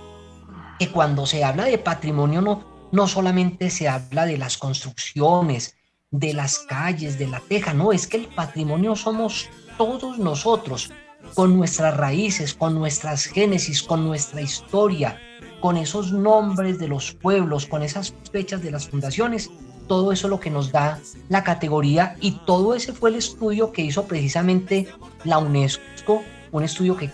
[0.78, 5.76] que cuando se habla de patrimonio no, no solamente se habla de las construcciones,
[6.10, 9.48] de las calles, de la teja, no, es que el patrimonio somos
[9.78, 10.90] todos nosotros,
[11.34, 15.18] con nuestras raíces, con nuestras génesis, con nuestra historia,
[15.62, 19.48] con esos nombres de los pueblos, con esas fechas de las fundaciones,
[19.86, 20.98] todo eso es lo que nos da
[21.28, 24.88] la categoría y todo ese fue el estudio que hizo precisamente
[25.24, 27.10] la UNESCO, un estudio que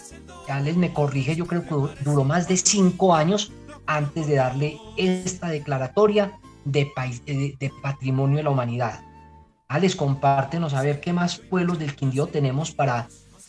[0.48, 3.52] ya les me corrige, yo creo que duró más de cinco años
[3.86, 6.32] antes de darle esta declaratoria
[6.64, 6.90] de,
[7.82, 9.00] patrimonio de la humanidad.
[9.68, 13.08] Alex, compártenos a ver qué más pueblos del Quindío tenemos para,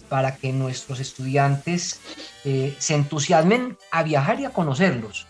[0.10, 2.02] para que nuestros estudiantes
[2.44, 5.28] eh, se entusiasmen a viajar y a conocerlos.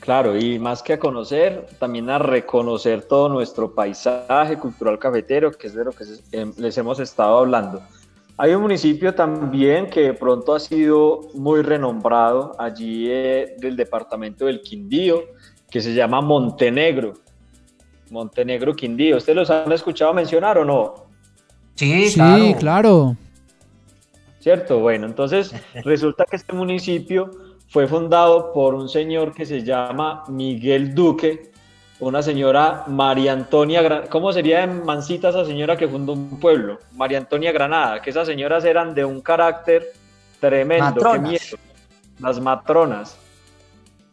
[0.00, 5.68] Claro, y más que a conocer, también a reconocer todo nuestro paisaje cultural cafetero, que
[5.68, 7.80] es de lo que em, les hemos estado hablando.
[8.36, 14.44] Hay un municipio también que de pronto ha sido muy renombrado allí eh, del departamento
[14.44, 15.22] del Quindío,
[15.70, 17.14] que se llama Montenegro.
[18.10, 19.16] Montenegro Quindío.
[19.16, 20.94] ¿Ustedes los han escuchado mencionar o no?
[21.76, 23.16] Sí, sí claro.
[24.44, 24.80] ¿Cierto?
[24.80, 27.30] Bueno, entonces resulta que este municipio
[27.70, 31.50] fue fundado por un señor que se llama Miguel Duque,
[31.98, 36.78] una señora María Antonia, ¿cómo sería en Mancita esa señora que fundó un pueblo?
[36.92, 39.82] María Antonia Granada, que esas señoras eran de un carácter
[40.40, 41.56] tremendo, miedo.
[42.20, 43.16] Las matronas.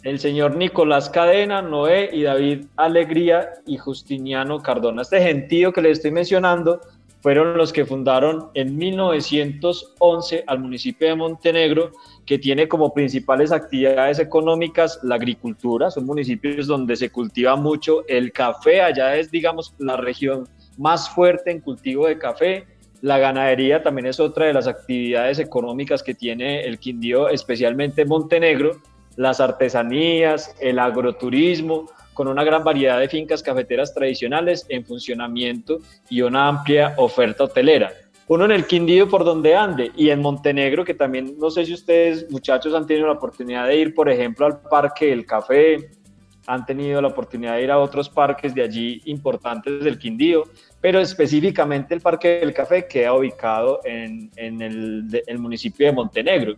[0.02, 5.02] El señor Nicolás Cadena, Noé y David Alegría y Justiniano Cardona.
[5.02, 6.80] Este gentío que les estoy mencionando
[7.22, 11.92] fueron los que fundaron en 1911 al municipio de Montenegro,
[12.26, 15.92] que tiene como principales actividades económicas la agricultura.
[15.92, 21.52] Son municipios donde se cultiva mucho el café, allá es, digamos, la región más fuerte
[21.52, 22.66] en cultivo de café.
[23.02, 28.82] La ganadería también es otra de las actividades económicas que tiene el Quindío, especialmente Montenegro.
[29.16, 36.22] Las artesanías, el agroturismo, con una gran variedad de fincas cafeteras tradicionales en funcionamiento y
[36.22, 37.92] una amplia oferta hotelera.
[38.28, 41.74] Uno en el Quindío por donde ande y en Montenegro, que también no sé si
[41.74, 45.92] ustedes muchachos han tenido la oportunidad de ir, por ejemplo, al Parque del Café,
[46.48, 50.44] han tenido la oportunidad de ir a otros parques de allí importantes del Quindío,
[50.80, 56.56] pero específicamente el Parque del Café queda ubicado en, el, el municipio de Montenegro.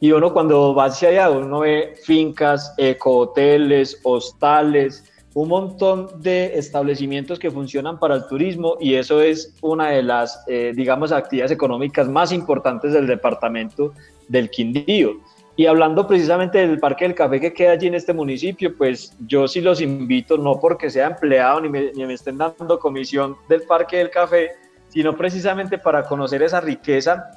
[0.00, 7.38] Y uno cuando va hacia allá, uno ve fincas, ecohoteles, hostales, un montón de establecimientos
[7.38, 12.08] que funcionan para el turismo y eso es una de las, eh, digamos, actividades económicas
[12.08, 13.92] más importantes del departamento
[14.28, 15.16] del Quindío.
[15.56, 19.48] Y hablando precisamente del Parque del Café que queda allí en este municipio, pues yo
[19.48, 23.62] sí los invito, no porque sea empleado ni me, ni me estén dando comisión del
[23.62, 24.52] Parque del Café,
[24.88, 27.28] sino precisamente para conocer esa riqueza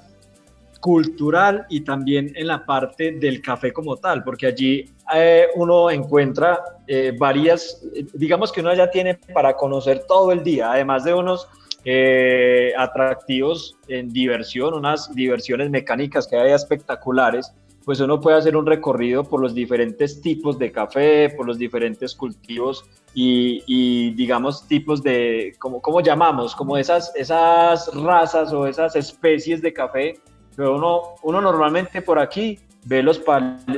[0.82, 6.60] cultural y también en la parte del café como tal, porque allí eh, uno encuentra
[6.88, 7.82] eh, varias,
[8.14, 11.48] digamos que uno ya tiene para conocer todo el día, además de unos
[11.86, 17.54] eh, atractivos en diversión, unas diversiones mecánicas que hay espectaculares,
[17.86, 22.16] pues uno puede hacer un recorrido por los diferentes tipos de café, por los diferentes
[22.16, 26.56] cultivos y, digamos tipos de, como, ¿cómo llamamos?
[26.56, 30.20] Como esas, esas razas o esas especies de café
[30.56, 33.22] pero uno, uno normalmente por aquí ve los,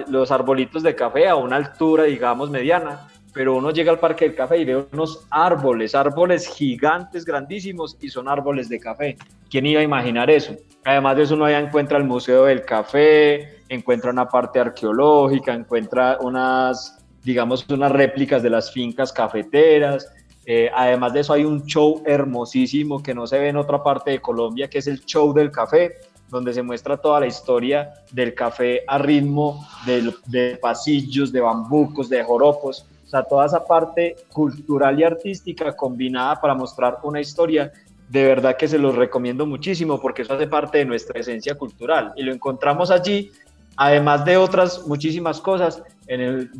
[0.07, 4.35] los arbolitos de café a una altura, digamos, mediana, pero uno llega al Parque del
[4.35, 9.17] Café y ve unos árboles, árboles gigantes, grandísimos, y son árboles de café.
[9.49, 10.55] ¿Quién iba a imaginar eso?
[10.85, 16.17] Además de eso, uno ya encuentra el Museo del Café, encuentra una parte arqueológica, encuentra
[16.21, 20.11] unas, digamos, unas réplicas de las fincas cafeteras.
[20.45, 24.11] Eh, además de eso, hay un show hermosísimo que no se ve en otra parte
[24.11, 25.93] de Colombia, que es el show del café
[26.29, 32.23] donde se muestra toda la historia del café a ritmo de, pasillos, de bambucos, de
[32.23, 37.71] joropos, o sea, toda esa parte cultural y artística combinada para mostrar una historia,
[38.09, 42.13] de verdad que se los recomiendo muchísimo porque eso hace parte de nuestra esencia cultural
[42.15, 43.31] y lo encontramos allí,
[43.75, 46.51] además de otras muchísimas cosas, en el,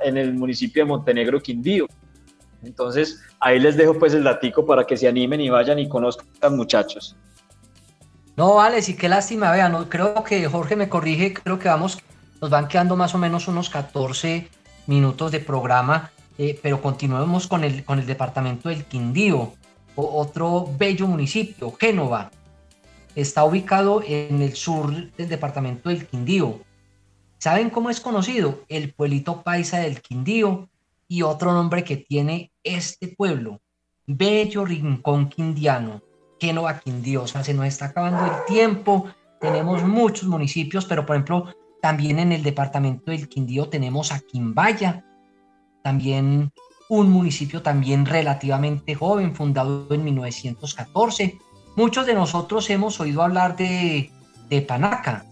[0.00, 1.86] en el municipio de Montenegro, Quindío.
[2.62, 6.56] Entonces, ahí les dejo pues el datico para que se animen y vayan y conozcan
[6.56, 7.16] muchachos.
[8.36, 11.98] No, vale, sí, qué lástima, vean, creo que Jorge me corrige, creo que vamos,
[12.40, 14.48] nos van quedando más o menos unos 14
[14.88, 19.52] minutos de programa, eh, pero continuemos con el, con el departamento del Quindío,
[19.94, 22.32] otro bello municipio, Génova.
[23.14, 26.58] Está ubicado en el sur del departamento del Quindío.
[27.38, 28.64] ¿Saben cómo es conocido?
[28.68, 30.68] El pueblito paisa del Quindío
[31.06, 33.60] y otro nombre que tiene este pueblo,
[34.06, 36.02] Bello Rincón Quindiano
[36.44, 37.22] Génova, Quindío.
[37.22, 39.06] O sea, se nos está acabando el tiempo.
[39.40, 45.04] Tenemos muchos municipios, pero por ejemplo, también en el departamento del Quindío tenemos a Quimbaya,
[45.82, 46.50] también
[46.88, 51.38] un municipio también relativamente joven, fundado en 1914.
[51.76, 54.10] Muchos de nosotros hemos oído hablar de,
[54.48, 55.26] de Panaca,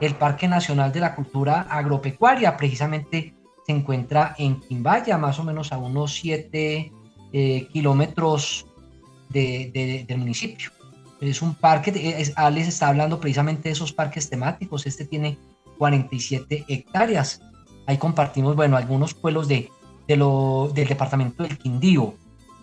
[0.00, 3.34] el Parque Nacional de la Cultura Agropecuaria, precisamente
[3.66, 6.92] se encuentra en Quimbaya, más o menos a unos 7
[7.32, 8.66] eh, kilómetros
[9.34, 10.70] del municipio.
[11.20, 15.38] Es un parque, es, Alex está hablando precisamente de esos parques temáticos, este tiene
[15.78, 17.40] 47 hectáreas.
[17.86, 19.70] Ahí compartimos, bueno, algunos pueblos de,
[20.06, 22.14] de lo, del departamento del Quindío.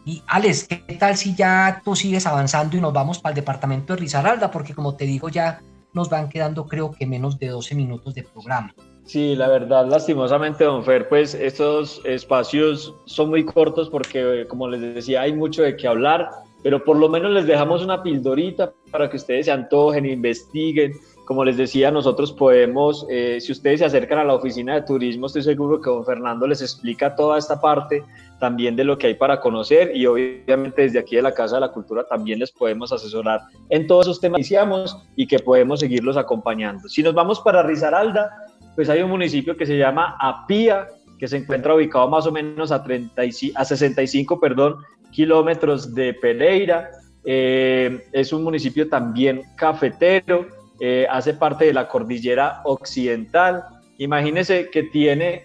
[0.06, 3.94] Y Alex, ¿qué tal si ya tú sigues avanzando y nos vamos para el departamento
[3.94, 4.50] de Risaralda?
[4.50, 5.62] Porque como te digo, ya
[5.94, 8.74] nos van quedando creo que menos de 12 minutos de programa.
[9.06, 14.96] Sí, la verdad, lastimosamente, don Fer, pues estos espacios son muy cortos porque, como les
[14.96, 16.30] decía, hay mucho de qué hablar
[16.64, 20.93] pero por lo menos les dejamos una pildorita para que ustedes se antojen, investiguen,
[21.26, 25.28] como les decía, nosotros podemos, eh, si ustedes se acercan a la oficina de turismo,
[25.28, 28.03] estoy seguro que don Fernando les explica toda esta parte
[28.39, 31.62] también de lo que hay para conocer y obviamente desde aquí de la Casa de
[31.62, 35.80] la Cultura también les podemos asesorar en todos esos temas que iniciamos y que podemos
[35.80, 36.89] seguirlos acompañando.
[36.89, 38.30] Si nos vamos para Risaralda,
[38.76, 40.88] pues hay un municipio que se llama Apía,
[41.20, 44.78] que se encuentra ubicado más o menos a, 35, a 65 perdón,
[45.12, 46.91] kilómetros de Pereira.
[47.24, 50.47] Eh, es un municipio también cafetero,
[50.80, 53.64] eh, hace parte de la cordillera occidental.
[53.97, 55.43] Imagínese que tiene,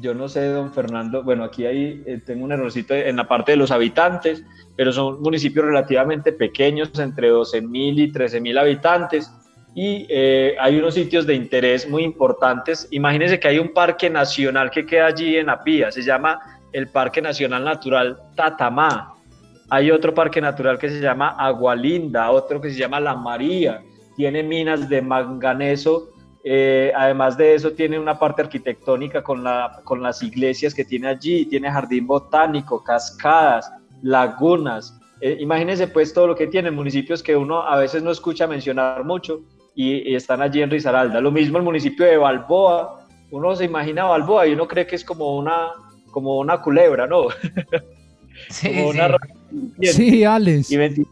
[0.00, 3.52] yo no sé, don Fernando, bueno, aquí hay, eh, tengo un errorcito en la parte
[3.52, 4.44] de los habitantes,
[4.76, 9.30] pero son municipios relativamente pequeños, entre 12.000 y 13.000 habitantes
[9.74, 12.88] y eh, hay unos sitios de interés muy importantes.
[12.90, 16.40] Imagínense que hay un parque nacional que queda allí en Apía, se llama
[16.72, 19.14] el Parque Nacional Natural Tatamá.
[19.68, 23.82] Hay otro parque natural que se llama Agualinda, otro que se llama La María,
[24.16, 26.10] tiene minas de manganeso,
[26.42, 31.08] eh, además de eso tiene una parte arquitectónica con, la, con las iglesias que tiene
[31.08, 33.70] allí, tiene jardín botánico, cascadas,
[34.02, 34.98] lagunas.
[35.20, 39.04] Eh, imagínense pues todo lo que tiene, municipios que uno a veces no escucha mencionar
[39.04, 39.42] mucho,
[39.74, 41.20] y, están allí en Risaralda.
[41.20, 45.04] Lo mismo el municipio de Balboa, uno se imagina Balboa y uno cree que es
[45.04, 45.68] como una,
[46.10, 47.28] como una culebra, ¿no?
[48.48, 48.72] Sí,
[49.82, 50.24] sí.
[50.24, 50.70] Alex.
[50.70, 51.06] Y el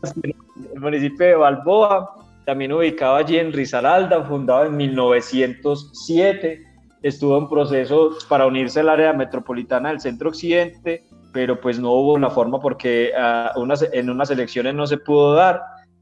[0.81, 6.63] municipio de Balboa, también ubicado allí en Risaralda, fundado en 1907,
[7.03, 12.15] estuvo en proceso para unirse al área metropolitana del centro occidente, pero pues no hubo
[12.15, 15.61] una forma porque uh, en unas elecciones no se pudo dar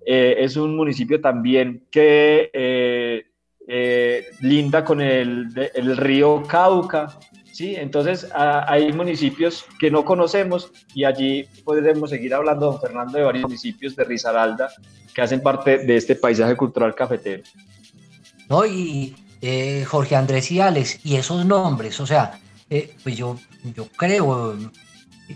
[0.08, 3.26] eh, es un municipio también que eh,
[3.66, 7.18] eh, linda con el, el, río Cauca,
[7.56, 7.74] ¿sí?
[7.74, 13.44] Entonces hay municipios que no conocemos y allí podremos seguir hablando, don Fernando, de varios
[13.44, 14.68] municipios de Risaralda
[15.14, 17.42] que hacen parte de este paisaje cultural cafetero.
[18.50, 19.16] No, y
[19.86, 22.38] Jorge Andrés y Alex, y esos nombres, o sea,
[23.02, 23.38] pues yo,
[23.74, 24.56] yo creo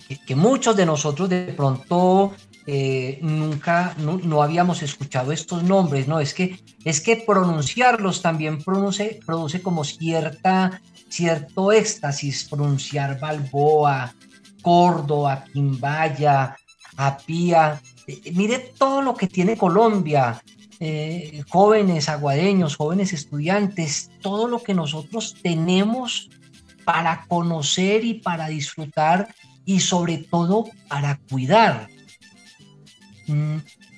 [0.09, 2.33] que, que, muchos de nosotros de pronto
[2.67, 6.21] eh, nunca, no, habíamos escuchado estos nombres, ¿no?
[6.21, 14.15] Es que, es que pronunciarlos también produce, produce como cierta, cierto éxtasis, pronunciar Balboa,
[14.63, 16.57] Córdoba, Quimbaya,
[16.97, 17.81] Apía.
[18.07, 20.43] Eh, mire todo lo que tiene Colombia,
[20.81, 26.31] eh, jóvenes aguadeños, jóvenes estudiantes, todo lo que nosotros tenemos
[26.85, 29.35] para conocer y para disfrutar
[29.65, 31.89] y sobre todo para cuidar.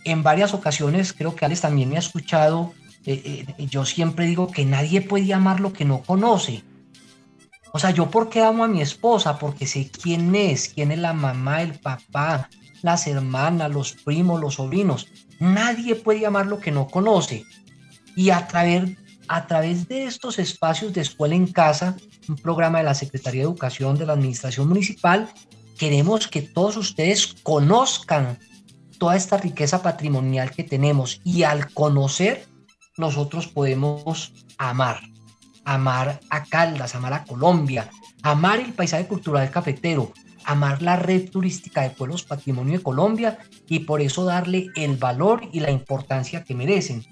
[0.04, 2.72] En varias ocasiones, creo que Alex también me ha escuchado,
[3.06, 6.62] eh, eh, yo siempre digo que nadie puede amar lo que no conoce.
[7.72, 10.98] O sea, yo por qué amo a mi esposa, porque sé quién es, quién es
[10.98, 12.50] la mamá, el papá,
[12.82, 15.08] las hermanas, los primos, los sobrinos.
[15.38, 17.44] Nadie puede amar lo que no conoce.
[18.14, 18.96] Y a través,
[19.28, 21.96] a través de estos espacios de escuela en casa,
[22.28, 25.28] un programa de la Secretaría de Educación de la Administración Municipal,
[25.78, 28.38] queremos que todos ustedes conozcan
[29.02, 32.46] toda esta riqueza patrimonial que tenemos y al conocer
[32.96, 35.00] nosotros podemos amar,
[35.64, 37.90] amar a Caldas, amar a Colombia,
[38.22, 40.12] amar el paisaje cultural cafetero,
[40.44, 45.48] amar la red turística de pueblos patrimonio de Colombia y por eso darle el valor
[45.52, 47.04] y la importancia que merecen.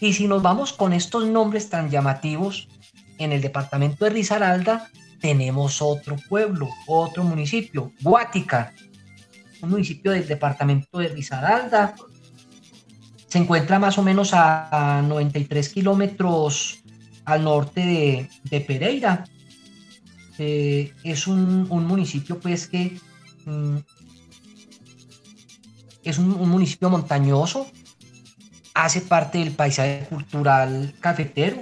[0.00, 2.68] Y si nos vamos con estos nombres tan llamativos,
[3.16, 4.90] en el departamento de Risaralda
[5.22, 8.74] tenemos otro pueblo, otro municipio, Guática,
[9.62, 11.94] un municipio del departamento de Risaralda.
[13.26, 16.80] Se encuentra más o menos a, 93 kilómetros
[17.24, 19.24] al norte de, Pereira.
[20.38, 22.98] Eh, es un, municipio pues que
[23.44, 23.76] mm,
[26.04, 27.66] es un, municipio montañoso,
[28.72, 31.58] hace parte del paisaje cultural cafetero,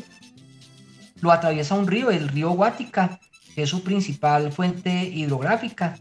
[1.20, 3.18] lo atraviesa un río, el río Guática,
[3.54, 5.98] que es su principal fuente hidrográfica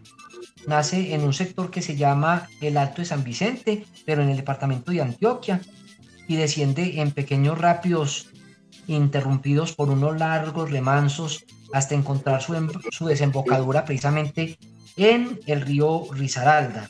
[0.68, 4.38] nace en un sector que se llama el Alto de San Vicente, pero en el
[4.38, 5.62] departamento de Antioquia,
[6.28, 8.30] y desciende en pequeños rápidos
[8.88, 11.44] interrumpidos por unos largos remansos
[11.74, 12.70] hasta encontrar su, em,
[13.02, 14.58] desembocadura precisamente
[14.96, 16.90] en el río Risaralda.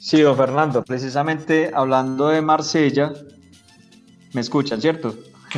[0.00, 3.12] Sí, don Fernando, precisamente hablando de Marsella,
[4.32, 5.14] ¿me escuchan, cierto?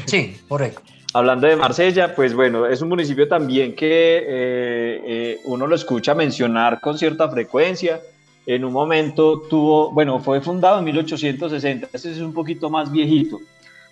[0.07, 0.82] Sí, correcto.
[1.14, 6.14] Hablando de Marsella, pues bueno, es un municipio también que eh, eh, uno lo escucha
[6.14, 8.01] mencionar con cierta frecuencia.
[8.47, 13.41] En un momento tuvo, bueno, fue fundado en 1860, ese es un poquito más viejito,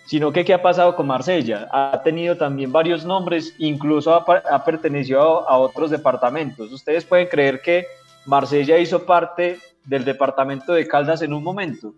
[0.06, 1.68] sino que ¿qué ha pasado con Marsella?
[1.70, 6.72] Ha tenido también varios nombres, incluso ha, ha pertenecido a, a otros departamentos.
[6.72, 7.86] Ustedes pueden creer que
[8.24, 11.94] Marsella hizo parte del departamento de Caldas en un momento.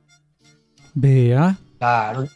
[0.95, 1.57] Vea.
[1.79, 2.27] Claro.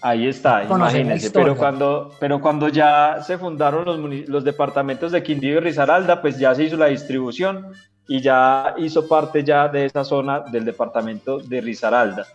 [0.00, 1.30] Ahí está, Conocer imagínense.
[1.30, 6.38] Pero cuando, pero cuando ya se fundaron los, los departamentos de Quindío y Risaralda, pues
[6.38, 7.72] ya se hizo la distribución
[8.06, 12.26] y ya hizo parte ya de esa zona del departamento de Risaralda.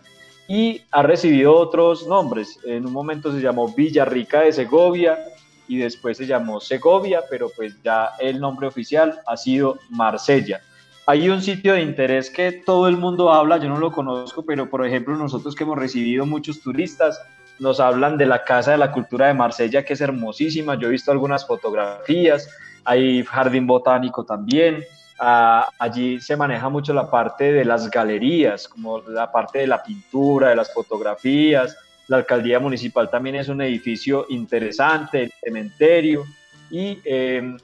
[0.48, 2.58] Y ha recibido otros nombres.
[2.64, 5.18] En un momento se llamó Villarrica de Segovia
[5.66, 10.60] y después se llamó Segovia, pero pues ya el nombre oficial ha sido Marsella.
[11.06, 14.70] Hay un sitio de interés que todo el mundo habla, yo no lo conozco, pero
[14.70, 17.20] por ejemplo nosotros que hemos recibido muchos turistas,
[17.58, 20.74] nos hablan de la Casa de la Cultura de Marsella, que es hermosísima.
[20.76, 22.48] Yo he visto algunas fotografías,
[22.84, 24.82] hay jardín botánico también.
[25.18, 30.48] Allí se maneja mucho la parte de las galerías, como la parte de la pintura,
[30.48, 31.76] de las fotografías.
[32.08, 36.24] La alcaldía municipal también es un edificio interesante, el cementerio
[36.70, 37.56] y eh,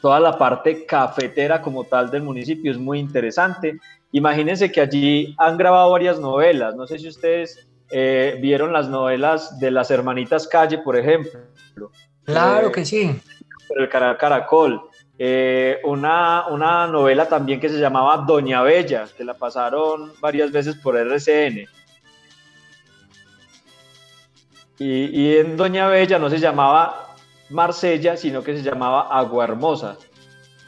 [0.00, 3.78] toda la parte cafetera como tal del municipio es muy interesante.
[4.12, 6.74] Imagínense que allí han grabado varias novelas.
[6.74, 11.40] No sé si ustedes eh, vieron las novelas de las hermanitas Calle, por ejemplo.
[12.24, 13.20] Claro Eh, que sí.
[13.68, 14.87] Por el canal Caracol.
[15.20, 20.76] Eh, una, una novela también que se llamaba Doña Bella, que la pasaron varias veces
[20.76, 21.66] por RCN.
[24.78, 27.16] Y, y en Doña Bella no se llamaba
[27.50, 29.96] Marsella, sino que se llamaba Agua Hermosa.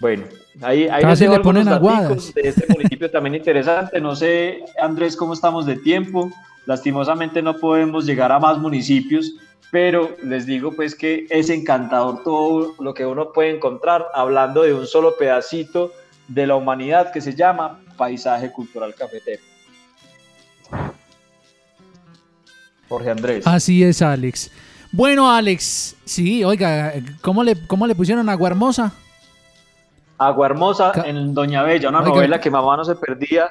[0.01, 0.25] Bueno,
[0.63, 2.35] ahí, ahí Casi les le ponen aguadas.
[2.35, 4.01] de este municipio también interesante.
[4.01, 6.31] No sé, Andrés, cómo estamos de tiempo.
[6.67, 9.33] Lastimosamente no podemos llegar a más municipios,
[9.71, 14.75] pero les digo pues que es encantador todo lo que uno puede encontrar hablando de
[14.75, 15.93] un solo pedacito
[16.29, 19.43] de la humanidad que se llama paisaje cultural cafetero.
[22.89, 23.47] Jorge Andrés.
[23.47, 24.51] Así es, Alex.
[24.91, 28.93] Bueno, Alex, sí, oiga, ¿cómo le, cómo le pusieron agua hermosa?
[30.21, 32.11] Agua Hermosa en Doña Bella, una Oiga.
[32.11, 33.49] novela que mamá no se perdía.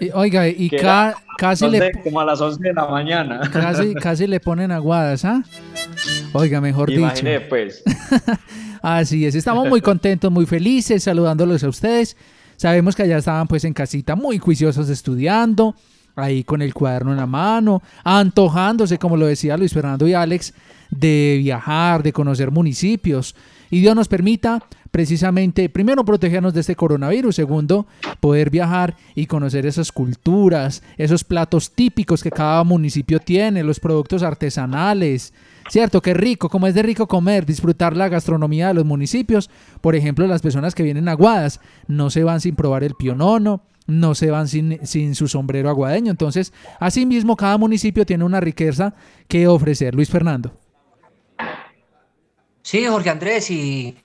[0.00, 3.40] Y- Oiga, y ca- casi, le, como a las 11 de la mañana.
[3.52, 5.42] casi, casi le ponen aguadas, ¿ah?
[6.32, 7.24] Oiga, mejor dicho.
[7.48, 7.82] Pues.
[8.82, 12.16] Así es, estamos muy contentos, muy felices, saludándolos a ustedes.
[12.56, 15.74] Sabemos que allá estaban pues en casita muy juiciosos estudiando,
[16.16, 20.52] ahí con el cuaderno en la mano, antojándose, como lo decía Luis Fernando y Alex,
[20.90, 23.34] de viajar, de conocer municipios.
[23.70, 27.86] Y Dios nos permita precisamente, primero, protegernos de este coronavirus, segundo,
[28.18, 34.22] poder viajar y conocer esas culturas, esos platos típicos que cada municipio tiene, los productos
[34.22, 35.32] artesanales.
[35.68, 39.48] Cierto, qué rico, como es de rico comer, disfrutar la gastronomía de los municipios.
[39.80, 44.14] Por ejemplo, las personas que vienen aguadas no se van sin probar el pionono, no
[44.16, 46.10] se van sin, sin su sombrero aguadeño.
[46.10, 48.94] Entonces, asimismo, cada municipio tiene una riqueza
[49.28, 49.94] que ofrecer.
[49.94, 50.59] Luis Fernando.
[52.62, 53.96] Sí, Jorge Andrés, y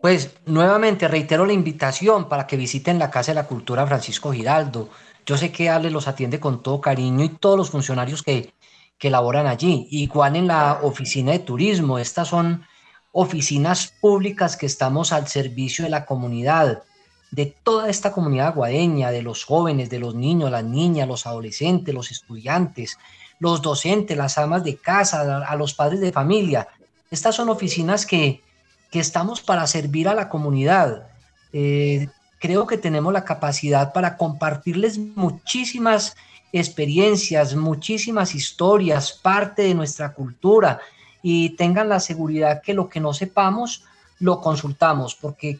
[0.00, 4.88] pues nuevamente reitero la invitación para que visiten la Casa de la Cultura Francisco Giraldo.
[5.24, 8.52] Yo sé que Ale los atiende con todo cariño y todos los funcionarios que,
[8.98, 9.86] que laboran allí.
[9.90, 12.64] Igual en la oficina de turismo, estas son
[13.12, 16.82] oficinas públicas que estamos al servicio de la comunidad,
[17.30, 21.94] de toda esta comunidad aguadeña, de los jóvenes, de los niños, las niñas, los adolescentes,
[21.94, 22.98] los estudiantes,
[23.38, 26.66] los docentes, las amas de casa, a los padres de familia.
[27.12, 28.42] Estas son oficinas que,
[28.90, 31.06] que estamos para servir a la comunidad.
[31.52, 32.08] Eh,
[32.40, 36.16] creo que tenemos la capacidad para compartirles muchísimas
[36.54, 40.80] experiencias, muchísimas historias, parte de nuestra cultura
[41.22, 43.84] y tengan la seguridad que lo que no sepamos
[44.18, 45.58] lo consultamos, porque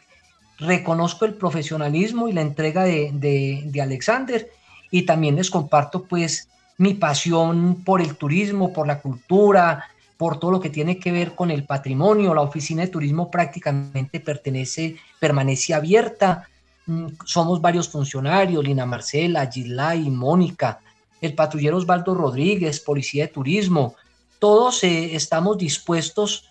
[0.58, 4.50] reconozco el profesionalismo y la entrega de, de- de Alexander
[4.90, 6.48] y también les comparto pues
[6.78, 9.84] mi pasión por el turismo, por la cultura,
[10.22, 12.32] por todo lo que tiene que ver con el patrimonio.
[12.32, 16.46] La oficina de turismo prácticamente pertenece, permanece abierta.
[16.86, 20.78] Mm, Somos varios funcionarios, Lina Marcela, Gislay, Mónica,
[21.20, 23.96] el patrullero Osvaldo Rodríguez, Policía de Turismo.
[24.38, 26.48] Todos eh, estamos dispuestos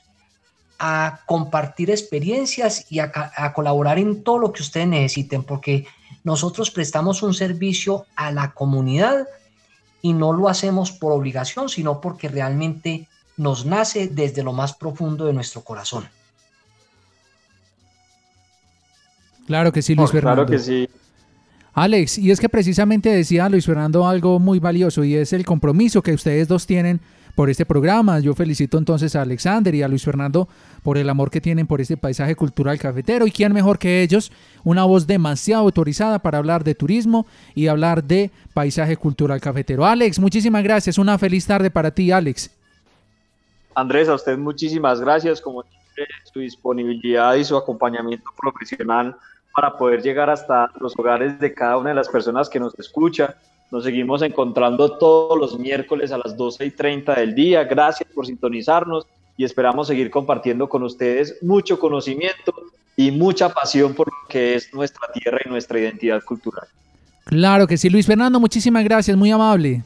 [0.78, 5.88] a compartir experiencias y a, a colaborar en todo lo que ustedes necesiten, porque
[6.26, 9.28] nosotros prestamos un servicio a la comunidad
[10.02, 13.08] y no lo hacemos por obligación, sino porque realmente
[13.42, 16.08] nos nace desde lo más profundo de nuestro corazón.
[19.48, 20.46] Claro que sí, Luis Oh, Fernando.
[20.46, 20.88] Claro que sí.
[21.74, 26.04] Alex, y es que precisamente decía Luis Fernando algo muy valioso y es el compromiso
[26.04, 27.00] que ustedes dos tienen
[27.34, 28.20] por este programa.
[28.20, 30.48] Yo felicito entonces a Alexander y a Luis Fernando
[30.84, 33.26] por el amor que tienen por este paisaje cultural cafetero.
[33.26, 34.32] ¿Y quién mejor que ellos?
[34.64, 37.26] Una voz demasiado autorizada para hablar de turismo
[37.56, 39.84] y hablar de paisaje cultural cafetero.
[39.88, 41.00] Alex, muchísimas gracias.
[41.00, 42.52] Una feliz tarde para ti, Alex.
[43.76, 49.16] Andrés, a usted muchísimas gracias, como siempre, su disponibilidad y su acompañamiento profesional
[49.56, 53.36] para poder llegar hasta los hogares de cada una de las personas que nos escucha.
[53.70, 57.64] Nos seguimos encontrando todos los miércoles a las 12 y 30 del día.
[57.64, 59.08] Gracias por sintonizarnos
[59.38, 62.54] y esperamos seguir compartiendo con ustedes mucho conocimiento
[62.96, 66.68] y mucha pasión por lo que es nuestra tierra y nuestra identidad cultural.
[67.26, 69.84] Claro que sí, Luis Fernando, muchísimas gracias, muy amable.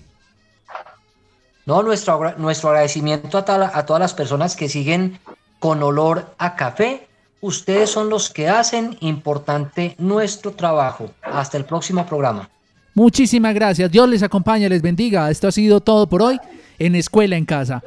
[1.65, 5.19] No, nuestro, nuestro agradecimiento a, ta- a todas las personas que siguen
[5.59, 7.07] con olor a café.
[7.41, 11.11] Ustedes son los que hacen importante nuestro trabajo.
[11.21, 12.49] Hasta el próximo programa.
[12.93, 13.91] Muchísimas gracias.
[13.91, 15.29] Dios les acompañe, les bendiga.
[15.29, 16.39] Esto ha sido todo por hoy
[16.79, 17.83] en Escuela en Casa.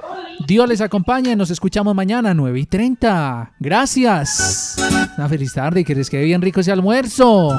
[0.47, 1.35] Dios les acompañe.
[1.35, 3.53] Nos escuchamos mañana, 9 y 30.
[3.59, 4.77] Gracias.
[5.17, 7.59] Una feliz tarde y que les quede bien rico ese almuerzo.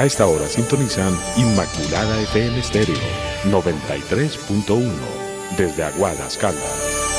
[0.00, 2.96] A esta hora sintonizan Inmaculada FM Stereo
[3.44, 4.90] 93.1
[5.58, 7.09] desde Aguadas, Caldas.